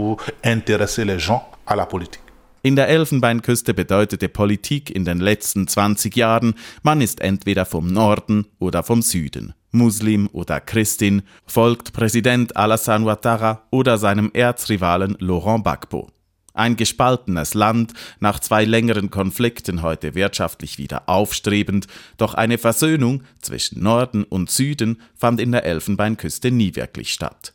In 2.63 2.75
der 2.75 2.89
Elfenbeinküste 2.89 3.73
bedeutete 3.73 4.29
Politik 4.29 4.91
in 4.95 5.03
den 5.03 5.19
letzten 5.19 5.67
20 5.67 6.15
Jahren, 6.15 6.53
man 6.83 7.01
ist 7.01 7.19
entweder 7.19 7.65
vom 7.65 7.87
Norden 7.87 8.45
oder 8.59 8.83
vom 8.83 9.01
Süden. 9.01 9.55
Muslim 9.71 10.29
oder 10.31 10.59
Christin, 10.59 11.23
folgt 11.47 11.91
Präsident 11.91 12.55
Alassane 12.55 13.05
Ouattara 13.05 13.63
oder 13.71 13.97
seinem 13.97 14.29
Erzrivalen 14.33 15.15
Laurent 15.19 15.63
Gbagbo. 15.63 16.09
Ein 16.53 16.75
gespaltenes 16.75 17.55
Land, 17.55 17.93
nach 18.19 18.39
zwei 18.39 18.65
längeren 18.65 19.09
Konflikten 19.09 19.81
heute 19.81 20.13
wirtschaftlich 20.13 20.77
wieder 20.77 21.09
aufstrebend, 21.09 21.87
doch 22.17 22.35
eine 22.35 22.59
Versöhnung 22.59 23.23
zwischen 23.41 23.81
Norden 23.81 24.23
und 24.23 24.51
Süden 24.51 25.01
fand 25.15 25.39
in 25.39 25.51
der 25.51 25.65
Elfenbeinküste 25.65 26.51
nie 26.51 26.75
wirklich 26.75 27.11
statt. 27.11 27.53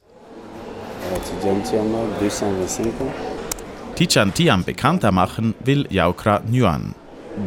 Tichan 3.96 4.30
Tiam 4.30 4.62
bekannter 4.62 5.10
machen 5.10 5.54
will 5.64 5.86
Yaukra 5.88 6.42
Nguyen. 6.50 6.94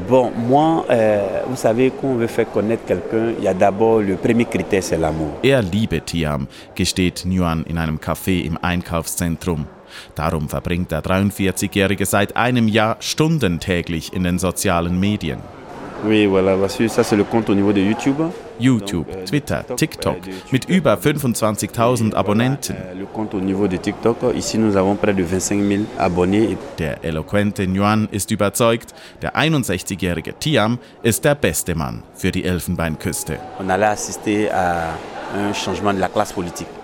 Bon, 0.07 0.31
moi, 0.35 0.83
euh, 0.89 1.43
vous 1.47 1.55
savez, 1.55 1.91
quand 1.91 2.07
on 2.07 2.15
veut 2.15 2.25
faire 2.25 2.51
connaître 2.51 2.85
quelqu'un, 2.87 3.33
il 3.37 3.43
y 3.43 3.47
a 3.47 3.53
d'abord 3.53 3.99
le 3.99 4.15
premier 4.15 4.45
critère, 4.45 4.81
c'est 4.81 4.97
l'amour. 4.97 5.33
Er 5.43 5.61
liebe 5.61 6.03
Tiam, 6.03 6.47
gesteht 6.75 7.23
Nguyen 7.23 7.63
in 7.69 7.77
einem 7.77 7.99
Café 7.99 8.41
im 8.41 8.57
Einkaufszentrum. 8.63 9.67
Darum 10.15 10.49
verbringt 10.49 10.89
der 10.89 11.03
43-Jährige 11.03 12.07
seit 12.07 12.35
einem 12.35 12.67
Jahr 12.67 12.97
Stunden 12.99 13.59
täglich 13.59 14.11
in 14.13 14.23
den 14.23 14.39
sozialen 14.39 14.99
Medien. 14.99 15.58
Oui, 16.05 16.25
voilà, 16.25 16.55
ça 16.67 17.03
c'est 17.03 17.15
le 17.15 17.23
compte 17.23 17.49
au 17.49 17.55
niveau 17.55 17.73
de 17.73 17.81
YouTube. 17.81 18.21
YouTube, 18.59 19.05
Twitter, 19.25 19.59
TikTok 19.75 20.17
mit 20.51 20.59
über 20.67 20.95
25.000 20.95 22.13
Abonnenten. 22.13 22.75
Le 22.97 23.05
compte 23.05 23.33
au 23.33 23.39
niveau 23.39 23.67
de 23.67 23.77
TikTok, 23.77 24.17
ici 24.35 24.57
nous 24.57 24.75
avons 24.75 24.95
près 24.95 25.13
de 25.13 25.23
25 25.23 25.61
000 25.61 25.83
abonnés. 25.97 26.57
Der 26.77 26.97
eloquente 27.03 27.65
Nguyen 27.67 28.07
ist 28.11 28.31
überzeugt, 28.31 28.93
der 29.21 29.35
61-jährige 29.35 30.33
Tiam 30.39 30.77
ist 31.03 31.23
der 31.23 31.35
beste 31.35 31.75
Mann 31.75 32.03
für 32.15 32.31
die 32.31 32.43
Elfenbeinküste. 32.43 33.37
On 33.59 33.69
allait 33.69 33.91
assister 33.91 34.49
à 34.51 34.95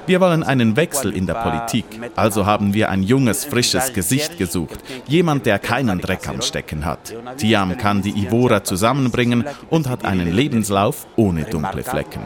Wir 0.07 0.21
wollen 0.21 0.43
einen 0.43 0.75
Wechsel 0.75 1.15
in 1.15 1.25
der 1.25 1.33
Politik, 1.35 1.85
also 2.15 2.45
haben 2.45 2.73
wir 2.73 2.89
ein 2.89 3.03
junges, 3.03 3.45
frisches 3.45 3.93
Gesicht 3.93 4.37
gesucht, 4.37 4.79
jemand, 5.07 5.45
der 5.45 5.59
keinen 5.59 5.99
Dreck 5.99 6.27
am 6.27 6.41
Stecken 6.41 6.85
hat. 6.85 7.13
Tiam 7.37 7.77
kann 7.77 8.01
die 8.01 8.11
Ivora 8.11 8.63
zusammenbringen 8.63 9.45
und 9.69 9.89
hat 9.89 10.05
einen 10.05 10.31
Lebenslauf 10.31 11.07
ohne 11.15 11.43
dunkle 11.45 11.83
Flecken. 11.83 12.21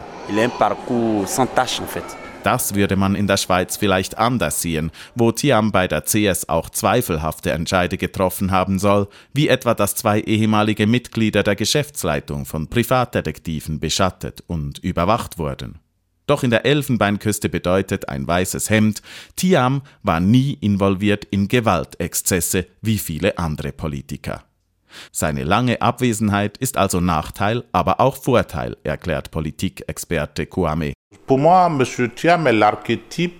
Das 2.42 2.74
würde 2.74 2.96
man 2.96 3.14
in 3.14 3.26
der 3.26 3.36
Schweiz 3.36 3.76
vielleicht 3.76 4.16
anders 4.16 4.62
sehen, 4.62 4.90
wo 5.14 5.30
Tiam 5.30 5.72
bei 5.72 5.86
der 5.88 6.02
CS 6.02 6.48
auch 6.48 6.70
zweifelhafte 6.70 7.52
Entscheide 7.52 7.98
getroffen 7.98 8.50
haben 8.50 8.78
soll, 8.78 9.08
wie 9.34 9.48
etwa, 9.48 9.74
dass 9.74 9.94
zwei 9.94 10.20
ehemalige 10.20 10.86
Mitglieder 10.86 11.42
der 11.42 11.56
Geschäftsleitung 11.56 12.46
von 12.46 12.68
Privatdetektiven 12.68 13.78
beschattet 13.78 14.42
und 14.46 14.78
überwacht 14.78 15.38
wurden. 15.38 15.80
Doch 16.30 16.44
in 16.44 16.50
der 16.50 16.64
Elfenbeinküste 16.64 17.48
bedeutet 17.48 18.08
ein 18.08 18.24
weißes 18.24 18.70
Hemd, 18.70 19.02
Tiam 19.34 19.82
war 20.04 20.20
nie 20.20 20.52
involviert 20.60 21.24
in 21.24 21.48
Gewaltexzesse 21.48 22.68
wie 22.82 22.98
viele 22.98 23.36
andere 23.36 23.72
Politiker. 23.72 24.44
Seine 25.10 25.42
lange 25.42 25.82
Abwesenheit 25.82 26.56
ist 26.56 26.76
also 26.76 27.00
Nachteil, 27.00 27.64
aber 27.72 27.98
auch 27.98 28.16
Vorteil, 28.16 28.76
erklärt 28.84 29.32
Politikexperte 29.32 30.46
Kouame. 30.46 30.92
Pour 31.26 31.40
moi, 31.40 31.66
M. 31.66 31.84
Thiam 32.14 32.46
est 32.46 32.54
l'archétype 32.54 33.39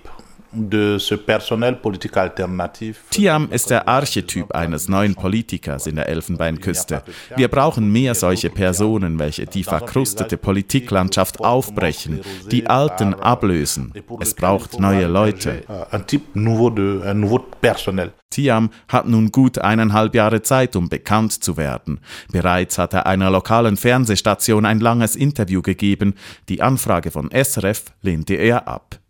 Tiam 3.11 3.49
ist 3.51 3.71
der 3.71 3.87
Archetyp 3.87 4.53
eines 4.53 4.89
neuen 4.89 5.15
Politikers 5.15 5.87
in 5.87 5.97
der 5.97 6.09
Elfenbeinküste. 6.09 7.03
Wir 7.37 7.49
brauchen 7.49 7.91
mehr 7.93 8.15
solche 8.15 8.51
Personen, 8.51 9.19
welche 9.19 9.47
die 9.47 9.63
verkrustete 9.63 10.37
Politiklandschaft 10.37 11.41
aufbrechen, 11.41 12.21
die 12.51 12.67
Alten 12.67 13.15
ablösen. 13.15 13.93
Es 14.21 14.35
braucht 14.35 14.81
neue 14.81 15.07
Leute. 15.07 15.63
Tiam 18.31 18.71
hat 18.89 19.09
nun 19.09 19.33
gut 19.33 19.59
eineinhalb 19.59 20.15
Jahre 20.15 20.43
Zeit, 20.43 20.77
um 20.77 20.89
bekannt 20.89 21.33
zu 21.33 21.57
werden. 21.57 22.01
Bereits 22.31 22.79
hat 22.79 22.95
er 22.95 23.07
einer 23.07 23.31
lokalen 23.31 23.77
Fernsehstation 23.77 24.65
ein 24.65 24.81
langes 24.81 25.17
Interview 25.17 25.63
gegeben. 25.63 26.15
Die 26.49 26.63
Anfrage 26.63 27.11
von 27.11 27.31
SRF 27.31 27.87
lehnte 28.03 28.35
er 28.35 28.69
ab. 28.69 29.01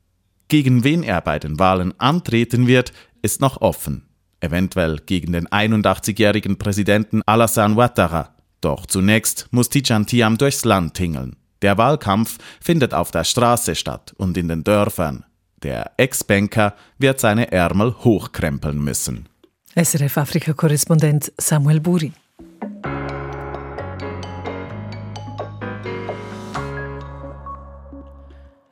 Gegen 0.51 0.83
wen 0.83 1.05
er 1.05 1.21
bei 1.21 1.39
den 1.39 1.61
Wahlen 1.61 1.95
antreten 2.01 2.67
wird, 2.67 2.93
ist 3.23 3.41
noch 3.41 3.61
offen. 3.61 4.09
Eventuell 4.41 4.99
gegen 5.07 5.33
den 5.33 5.47
81-jährigen 5.47 6.59
Präsidenten 6.59 7.23
Alassane 7.25 7.77
Ouattara. 7.77 8.35
Doch 8.61 8.87
zunächst 8.87 9.47
muss 9.53 9.69
Tijan 9.69 10.07
Tiam 10.07 10.39
durchs 10.39 10.65
Land 10.65 10.95
tingeln. 10.95 11.37
Der 11.63 11.79
Wahlkampf 11.79 12.39
findet 12.61 12.95
auf 12.95 13.13
der 13.13 13.23
Straße 13.23 13.77
statt 13.77 14.13
und 14.17 14.37
in 14.37 14.49
den 14.49 14.65
Dörfern. 14.65 15.25
Der 15.63 15.93
Ex-Banker 15.99 16.75
wird 16.99 17.21
seine 17.21 17.53
Ärmel 17.53 17.95
hochkrempeln 18.01 18.83
müssen. 18.83 19.29
SRF 19.77 20.19
Afrika-Korrespondent 20.19 21.33
Samuel 21.39 21.79
Buri. 21.79 22.13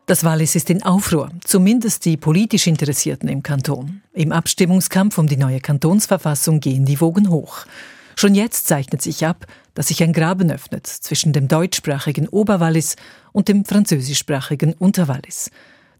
Das 0.08 0.24
Wallis 0.24 0.54
ist 0.54 0.70
in 0.70 0.82
Aufruhr, 0.82 1.28
zumindest 1.44 2.06
die 2.06 2.16
politisch 2.16 2.66
Interessierten 2.66 3.28
im 3.28 3.42
Kanton. 3.42 4.00
Im 4.14 4.32
Abstimmungskampf 4.32 5.18
um 5.18 5.26
die 5.26 5.36
neue 5.36 5.60
Kantonsverfassung 5.60 6.60
gehen 6.60 6.86
die 6.86 6.98
Wogen 7.02 7.28
hoch. 7.28 7.66
Schon 8.16 8.34
jetzt 8.34 8.66
zeichnet 8.66 9.02
sich 9.02 9.26
ab, 9.26 9.44
dass 9.74 9.88
sich 9.88 10.02
ein 10.02 10.14
Graben 10.14 10.50
öffnet 10.50 10.86
zwischen 10.86 11.34
dem 11.34 11.46
deutschsprachigen 11.46 12.26
Oberwallis 12.26 12.96
und 13.32 13.48
dem 13.48 13.66
französischsprachigen 13.66 14.72
Unterwallis. 14.72 15.50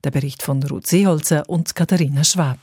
Der 0.05 0.11
Bericht 0.11 0.43
von 0.43 0.63
Ruth 0.63 0.87
Seeholzer 0.87 1.47
und 1.47 1.75
Katharina 1.75 2.25
Schwab. 2.25 2.61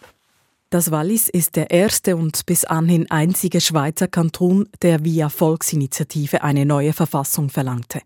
Das 0.72 0.90
Wallis 0.90 1.30
ist 1.30 1.58
der 1.58 1.70
erste 1.70 2.18
und 2.18 2.48
bis 2.48 2.66
anhin 2.66 3.12
einzige 3.12 3.62
Schweizer 3.62 4.08
Kanton, 4.08 4.68
der 4.82 5.04
via 5.04 5.30
Volksinitiative 5.30 6.42
eine 6.42 6.66
neue 6.66 6.94
Verfassung 6.94 7.52
verlangte. 7.52 8.02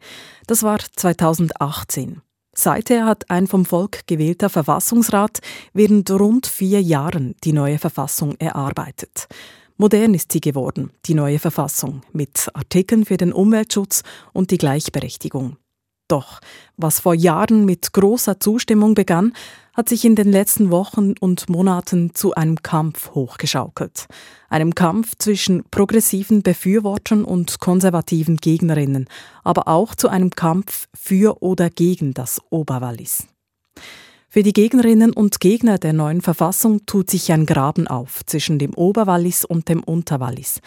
Das 0.46 0.62
war 0.62 0.80
2018. 0.94 2.22
Seither 2.62 3.06
hat 3.06 3.30
ein 3.30 3.48
vom 3.48 3.64
Volk 3.64 4.06
gewählter 4.06 4.50
Verfassungsrat 4.50 5.40
während 5.72 6.12
rund 6.12 6.46
vier 6.46 6.82
Jahren 6.82 7.34
die 7.46 7.54
neue 7.54 7.80
Verfassung 7.80 8.36
erarbeitet. 8.38 9.30
Modern 9.78 10.14
ist 10.14 10.34
sie 10.34 10.42
geworden, 10.42 10.92
die 11.06 11.14
neue 11.14 11.40
Verfassung, 11.40 12.02
mit 12.12 12.50
Artikeln 12.54 13.06
für 13.06 13.16
den 13.16 13.32
Umweltschutz 13.32 14.04
und 14.34 14.52
die 14.52 14.58
Gleichberechtigung. 14.58 15.56
Doch 16.10 16.42
was 16.76 17.00
vor 17.00 17.16
Jahren 17.16 17.64
mit 17.64 17.94
großer 17.94 18.42
Zustimmung 18.42 18.94
begann, 18.94 19.32
hat 19.80 19.88
sich 19.88 20.04
in 20.04 20.16
den 20.16 20.30
letzten 20.30 20.72
Wochen 20.72 21.14
und 21.22 21.50
Monaten 21.50 22.14
zu 22.14 22.34
einem 22.34 22.62
Kampf 22.62 23.12
hochgeschaukelt. 23.12 24.08
Einem 24.50 24.76
Kampf 24.76 25.16
zwischen 25.18 25.64
progressiven 25.72 26.44
Befürwortern 26.44 27.24
und 27.24 27.62
konservativen 27.62 28.36
Gegnerinnen, 28.36 29.08
aber 29.42 29.70
auch 29.70 29.96
zu 29.96 30.10
einem 30.10 30.32
Kampf 30.32 30.90
für 30.94 31.42
oder 31.42 31.70
gegen 31.70 32.14
das 32.14 32.42
Oberwallis. 32.50 33.28
Für 34.28 34.44
die 34.44 34.52
Gegnerinnen 34.52 35.14
und 35.14 35.40
Gegner 35.40 35.78
der 35.78 35.94
neuen 35.94 36.20
Verfassung 36.20 36.86
tut 36.86 37.10
sich 37.10 37.32
ein 37.32 37.46
Graben 37.46 37.88
auf 37.88 38.26
zwischen 38.26 38.60
dem 38.60 38.74
Oberwallis 38.74 39.46
und 39.46 39.70
dem 39.70 39.82
Unterwallis. 39.82 40.60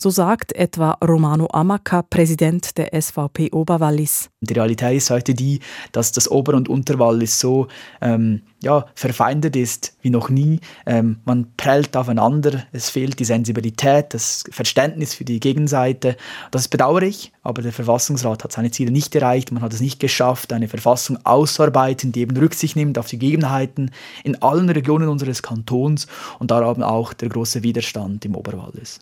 So 0.00 0.10
sagt 0.10 0.52
etwa 0.54 0.92
Romano 1.04 1.48
Amaka, 1.50 2.02
Präsident 2.02 2.78
der 2.78 2.90
SVP 2.94 3.50
Oberwallis. 3.50 4.30
Die 4.40 4.54
Realität 4.54 4.96
ist 4.96 5.10
heute 5.10 5.34
die, 5.34 5.58
dass 5.90 6.12
das 6.12 6.30
Ober- 6.30 6.54
und 6.54 6.68
Unterwallis 6.68 7.40
so 7.40 7.66
ähm, 8.00 8.42
ja, 8.62 8.86
verfeindet 8.94 9.56
ist 9.56 9.96
wie 10.00 10.10
noch 10.10 10.28
nie. 10.28 10.60
Ähm, 10.86 11.18
man 11.24 11.48
prellt 11.56 11.96
aufeinander, 11.96 12.62
es 12.70 12.90
fehlt 12.90 13.18
die 13.18 13.24
Sensibilität, 13.24 14.14
das 14.14 14.44
Verständnis 14.52 15.14
für 15.14 15.24
die 15.24 15.40
Gegenseite. 15.40 16.16
Das 16.52 16.68
bedauere 16.68 17.02
ich, 17.02 17.32
aber 17.42 17.62
der 17.62 17.72
Verfassungsrat 17.72 18.44
hat 18.44 18.52
seine 18.52 18.70
Ziele 18.70 18.92
nicht 18.92 19.16
erreicht. 19.16 19.50
Man 19.50 19.64
hat 19.64 19.72
es 19.72 19.80
nicht 19.80 19.98
geschafft, 19.98 20.52
eine 20.52 20.68
Verfassung 20.68 21.18
auszuarbeiten, 21.24 22.12
die 22.12 22.20
eben 22.20 22.36
Rücksicht 22.36 22.76
nimmt 22.76 22.98
auf 22.98 23.08
die 23.08 23.18
Gegebenheiten 23.18 23.90
in 24.22 24.40
allen 24.42 24.70
Regionen 24.70 25.08
unseres 25.08 25.42
Kantons 25.42 26.06
und 26.38 26.52
darum 26.52 26.84
auch 26.84 27.14
der 27.14 27.30
große 27.30 27.64
Widerstand 27.64 28.24
im 28.24 28.36
Oberwallis. 28.36 29.00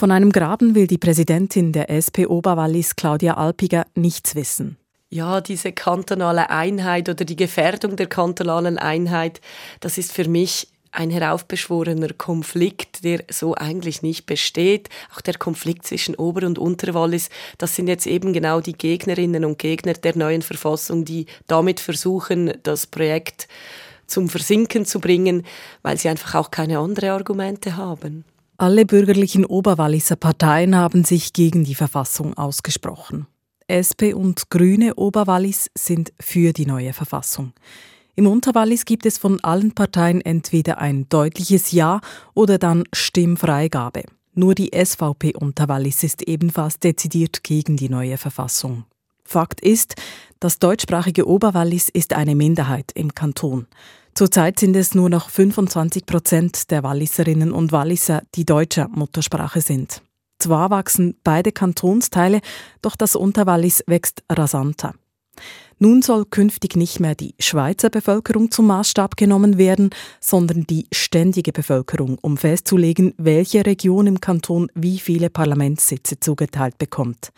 Von 0.00 0.12
einem 0.12 0.32
Graben 0.32 0.74
will 0.74 0.86
die 0.86 0.96
Präsidentin 0.96 1.72
der 1.72 1.90
SP 1.92 2.24
Oberwallis, 2.24 2.96
Claudia 2.96 3.34
Alpiger, 3.34 3.84
nichts 3.94 4.34
wissen. 4.34 4.78
Ja, 5.10 5.42
diese 5.42 5.72
kantonale 5.72 6.48
Einheit 6.48 7.10
oder 7.10 7.26
die 7.26 7.36
Gefährdung 7.36 7.96
der 7.96 8.06
kantonalen 8.06 8.78
Einheit, 8.78 9.42
das 9.80 9.98
ist 9.98 10.12
für 10.12 10.26
mich 10.26 10.68
ein 10.90 11.10
heraufbeschworener 11.10 12.14
Konflikt, 12.14 13.04
der 13.04 13.24
so 13.30 13.54
eigentlich 13.54 14.00
nicht 14.00 14.24
besteht. 14.24 14.88
Auch 15.14 15.20
der 15.20 15.34
Konflikt 15.34 15.86
zwischen 15.86 16.14
Ober- 16.14 16.46
und 16.46 16.58
Unterwallis, 16.58 17.28
das 17.58 17.76
sind 17.76 17.86
jetzt 17.86 18.06
eben 18.06 18.32
genau 18.32 18.62
die 18.62 18.78
Gegnerinnen 18.78 19.44
und 19.44 19.58
Gegner 19.58 19.92
der 19.92 20.16
neuen 20.16 20.40
Verfassung, 20.40 21.04
die 21.04 21.26
damit 21.46 21.78
versuchen, 21.78 22.54
das 22.62 22.86
Projekt 22.86 23.48
zum 24.06 24.30
Versinken 24.30 24.86
zu 24.86 24.98
bringen, 24.98 25.44
weil 25.82 25.98
sie 25.98 26.08
einfach 26.08 26.36
auch 26.36 26.50
keine 26.50 26.78
anderen 26.78 27.10
Argumente 27.10 27.76
haben. 27.76 28.24
Alle 28.60 28.84
bürgerlichen 28.84 29.46
Oberwalliser 29.46 30.16
Parteien 30.16 30.76
haben 30.76 31.02
sich 31.02 31.32
gegen 31.32 31.64
die 31.64 31.74
Verfassung 31.74 32.34
ausgesprochen. 32.34 33.26
SP 33.72 34.12
und 34.12 34.50
Grüne 34.50 34.96
Oberwallis 34.96 35.70
sind 35.74 36.12
für 36.20 36.52
die 36.52 36.66
neue 36.66 36.92
Verfassung. 36.92 37.54
Im 38.16 38.26
Unterwallis 38.26 38.84
gibt 38.84 39.06
es 39.06 39.16
von 39.16 39.42
allen 39.42 39.74
Parteien 39.74 40.20
entweder 40.20 40.76
ein 40.76 41.08
deutliches 41.08 41.72
Ja 41.72 42.02
oder 42.34 42.58
dann 42.58 42.84
Stimmfreigabe. 42.92 44.02
Nur 44.34 44.54
die 44.54 44.72
SVP 44.74 45.36
Unterwallis 45.36 46.02
ist 46.02 46.20
ebenfalls 46.28 46.78
dezidiert 46.78 47.42
gegen 47.42 47.78
die 47.78 47.88
neue 47.88 48.18
Verfassung. 48.18 48.84
Fakt 49.24 49.62
ist, 49.62 49.94
das 50.38 50.58
deutschsprachige 50.58 51.26
Oberwallis 51.26 51.88
ist 51.88 52.12
eine 52.12 52.34
Minderheit 52.34 52.92
im 52.94 53.14
Kanton. 53.14 53.68
Zurzeit 54.20 54.60
sind 54.60 54.76
es 54.76 54.94
nur 54.94 55.08
noch 55.08 55.30
25 55.30 56.04
Prozent 56.04 56.70
der 56.70 56.82
Walliserinnen 56.82 57.52
und 57.52 57.72
Walliser, 57.72 58.22
die 58.34 58.44
deutscher 58.44 58.86
Muttersprache 58.88 59.62
sind. 59.62 60.02
Zwar 60.38 60.68
wachsen 60.68 61.16
beide 61.24 61.52
Kantonsteile, 61.52 62.42
doch 62.82 62.96
das 62.96 63.16
Unterwallis 63.16 63.82
wächst 63.86 64.22
rasanter. 64.30 64.92
Nun 65.78 66.02
soll 66.02 66.26
künftig 66.26 66.76
nicht 66.76 67.00
mehr 67.00 67.14
die 67.14 67.34
Schweizer 67.38 67.88
Bevölkerung 67.88 68.50
zum 68.50 68.66
Maßstab 68.66 69.16
genommen 69.16 69.56
werden, 69.56 69.88
sondern 70.20 70.66
die 70.66 70.86
ständige 70.92 71.52
Bevölkerung, 71.52 72.18
um 72.20 72.36
festzulegen, 72.36 73.14
welche 73.16 73.64
Region 73.64 74.06
im 74.06 74.20
Kanton 74.20 74.70
wie 74.74 74.98
viele 74.98 75.30
Parlamentssitze 75.30 76.20
zugeteilt 76.20 76.76
bekommt 76.76 77.32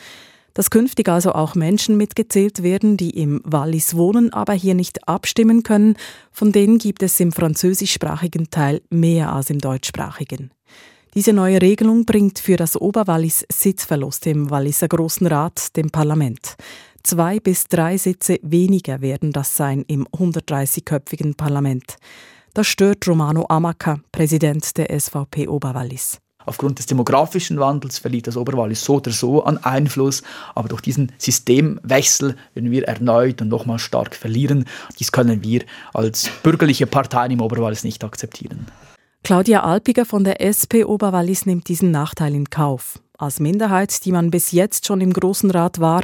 dass 0.54 0.70
künftig 0.70 1.08
also 1.08 1.32
auch 1.32 1.54
Menschen 1.54 1.96
mitgezählt 1.96 2.62
werden, 2.62 2.96
die 2.96 3.10
im 3.10 3.40
Wallis 3.44 3.96
wohnen, 3.96 4.32
aber 4.32 4.52
hier 4.52 4.74
nicht 4.74 5.08
abstimmen 5.08 5.62
können. 5.62 5.96
Von 6.30 6.52
denen 6.52 6.78
gibt 6.78 7.02
es 7.02 7.18
im 7.20 7.32
französischsprachigen 7.32 8.50
Teil 8.50 8.82
mehr 8.90 9.32
als 9.32 9.50
im 9.50 9.58
deutschsprachigen. 9.58 10.50
Diese 11.14 11.34
neue 11.34 11.60
Regelung 11.60 12.06
bringt 12.06 12.38
für 12.38 12.56
das 12.56 12.74
Oberwallis 12.74 13.44
Sitzverlust 13.52 14.26
im 14.26 14.50
Walliser 14.50 14.88
Großen 14.88 15.26
Rat, 15.26 15.76
dem 15.76 15.90
Parlament. 15.90 16.56
Zwei 17.02 17.38
bis 17.40 17.64
drei 17.64 17.98
Sitze 17.98 18.38
weniger 18.42 19.00
werden 19.00 19.32
das 19.32 19.56
sein 19.56 19.84
im 19.88 20.06
130-köpfigen 20.06 21.36
Parlament. 21.36 21.96
Das 22.54 22.66
stört 22.66 23.06
Romano 23.08 23.44
Amaka, 23.48 24.00
Präsident 24.12 24.76
der 24.76 24.98
SVP 24.98 25.48
Oberwallis. 25.48 26.18
Aufgrund 26.46 26.78
des 26.78 26.86
demografischen 26.86 27.58
Wandels 27.58 27.98
verliert 27.98 28.26
das 28.26 28.36
Oberwallis 28.36 28.84
so 28.84 28.96
oder 28.96 29.10
so 29.10 29.44
an 29.44 29.58
Einfluss, 29.58 30.22
aber 30.54 30.68
durch 30.68 30.80
diesen 30.80 31.12
Systemwechsel 31.18 32.36
werden 32.54 32.70
wir 32.70 32.88
erneut 32.88 33.42
und 33.42 33.48
nochmal 33.48 33.78
stark 33.78 34.14
verlieren. 34.14 34.66
Dies 34.98 35.12
können 35.12 35.42
wir 35.42 35.62
als 35.92 36.28
bürgerliche 36.42 36.86
Parteien 36.86 37.32
im 37.32 37.40
Oberwallis 37.40 37.84
nicht 37.84 38.04
akzeptieren. 38.04 38.66
Claudia 39.24 39.62
Alpiger 39.62 40.04
von 40.04 40.24
der 40.24 40.40
SP 40.42 40.82
Oberwallis 40.84 41.46
nimmt 41.46 41.68
diesen 41.68 41.92
Nachteil 41.92 42.34
in 42.34 42.50
Kauf. 42.50 43.00
Als 43.18 43.38
Minderheit, 43.38 44.04
die 44.04 44.10
man 44.10 44.32
bis 44.32 44.50
jetzt 44.50 44.86
schon 44.86 45.00
im 45.00 45.12
Großen 45.12 45.50
Rat 45.50 45.78
war, 45.78 46.02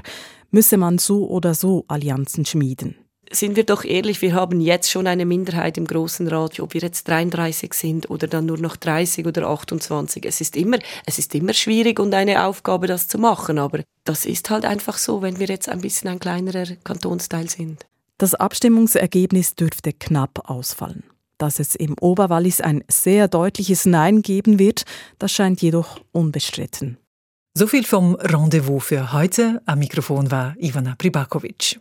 müsse 0.53 0.77
man 0.77 0.99
so 0.99 1.29
oder 1.29 1.55
so 1.55 1.85
Allianzen 1.89 2.47
schmieden 2.47 2.95
sind 3.31 3.57
wir 3.57 3.65
doch 3.65 3.85
ehrlich, 3.85 4.23
wir 4.23 4.35
haben 4.35 4.61
jetzt 4.61 4.91
schon 4.91 5.07
eine 5.07 5.27
Minderheit 5.27 5.77
im 5.79 5.87
Großen 5.87 6.29
Rat, 6.29 6.61
ob 6.61 6.75
wir 6.75 6.81
jetzt 6.81 7.09
33 7.09 7.75
sind 7.75 8.11
oder 8.11 8.27
dann 8.27 8.47
nur 8.47 8.59
noch 8.59 8.77
30 8.77 9.27
oder 9.27 9.49
28. 9.49 10.25
Es 10.25 10.41
ist 10.41 10.57
immer, 10.57 10.79
es 11.07 11.19
ist 11.19 11.35
immer 11.35 11.53
schwierig 11.53 12.01
und 12.01 12.15
eine 12.15 12.45
Aufgabe, 12.45 12.87
das 12.87 13.09
zu 13.09 13.19
machen, 13.19 13.59
aber 13.59 13.83
das 14.05 14.25
ist 14.25 14.51
halt 14.51 14.65
einfach 14.65 14.99
so, 14.99 15.23
wenn 15.23 15.39
wir 15.39 15.47
jetzt 15.47 15.69
ein 15.69 15.81
bisschen 15.81 16.09
ein 16.11 16.19
kleinerer 16.19 16.67
Kantonsteil 16.85 17.49
sind. 17.49 17.85
Das 18.19 18.35
Abstimmungsergebnis 18.35 19.55
dürfte 19.55 19.93
knapp 19.93 20.51
ausfallen. 20.51 21.05
Dass 21.39 21.61
es 21.61 21.77
im 21.77 21.95
Oberwallis 22.01 22.61
ein 22.61 22.83
sehr 22.89 23.29
deutliches 23.29 23.87
Nein 23.87 24.23
geben 24.23 24.59
wird, 24.59 24.83
das 25.19 25.31
scheint 25.31 25.63
jedoch 25.63 26.01
unbestritten. 26.11 26.99
So 27.55 27.67
viel 27.67 27.85
vom 27.85 28.15
Rendezvous 28.17 28.85
für 28.85 29.13
heute. 29.13 29.63
Am 29.67 29.79
Mikrofon 29.79 30.31
war 30.31 30.55
Ivana 30.59 30.95
Pribakovic. 30.97 31.81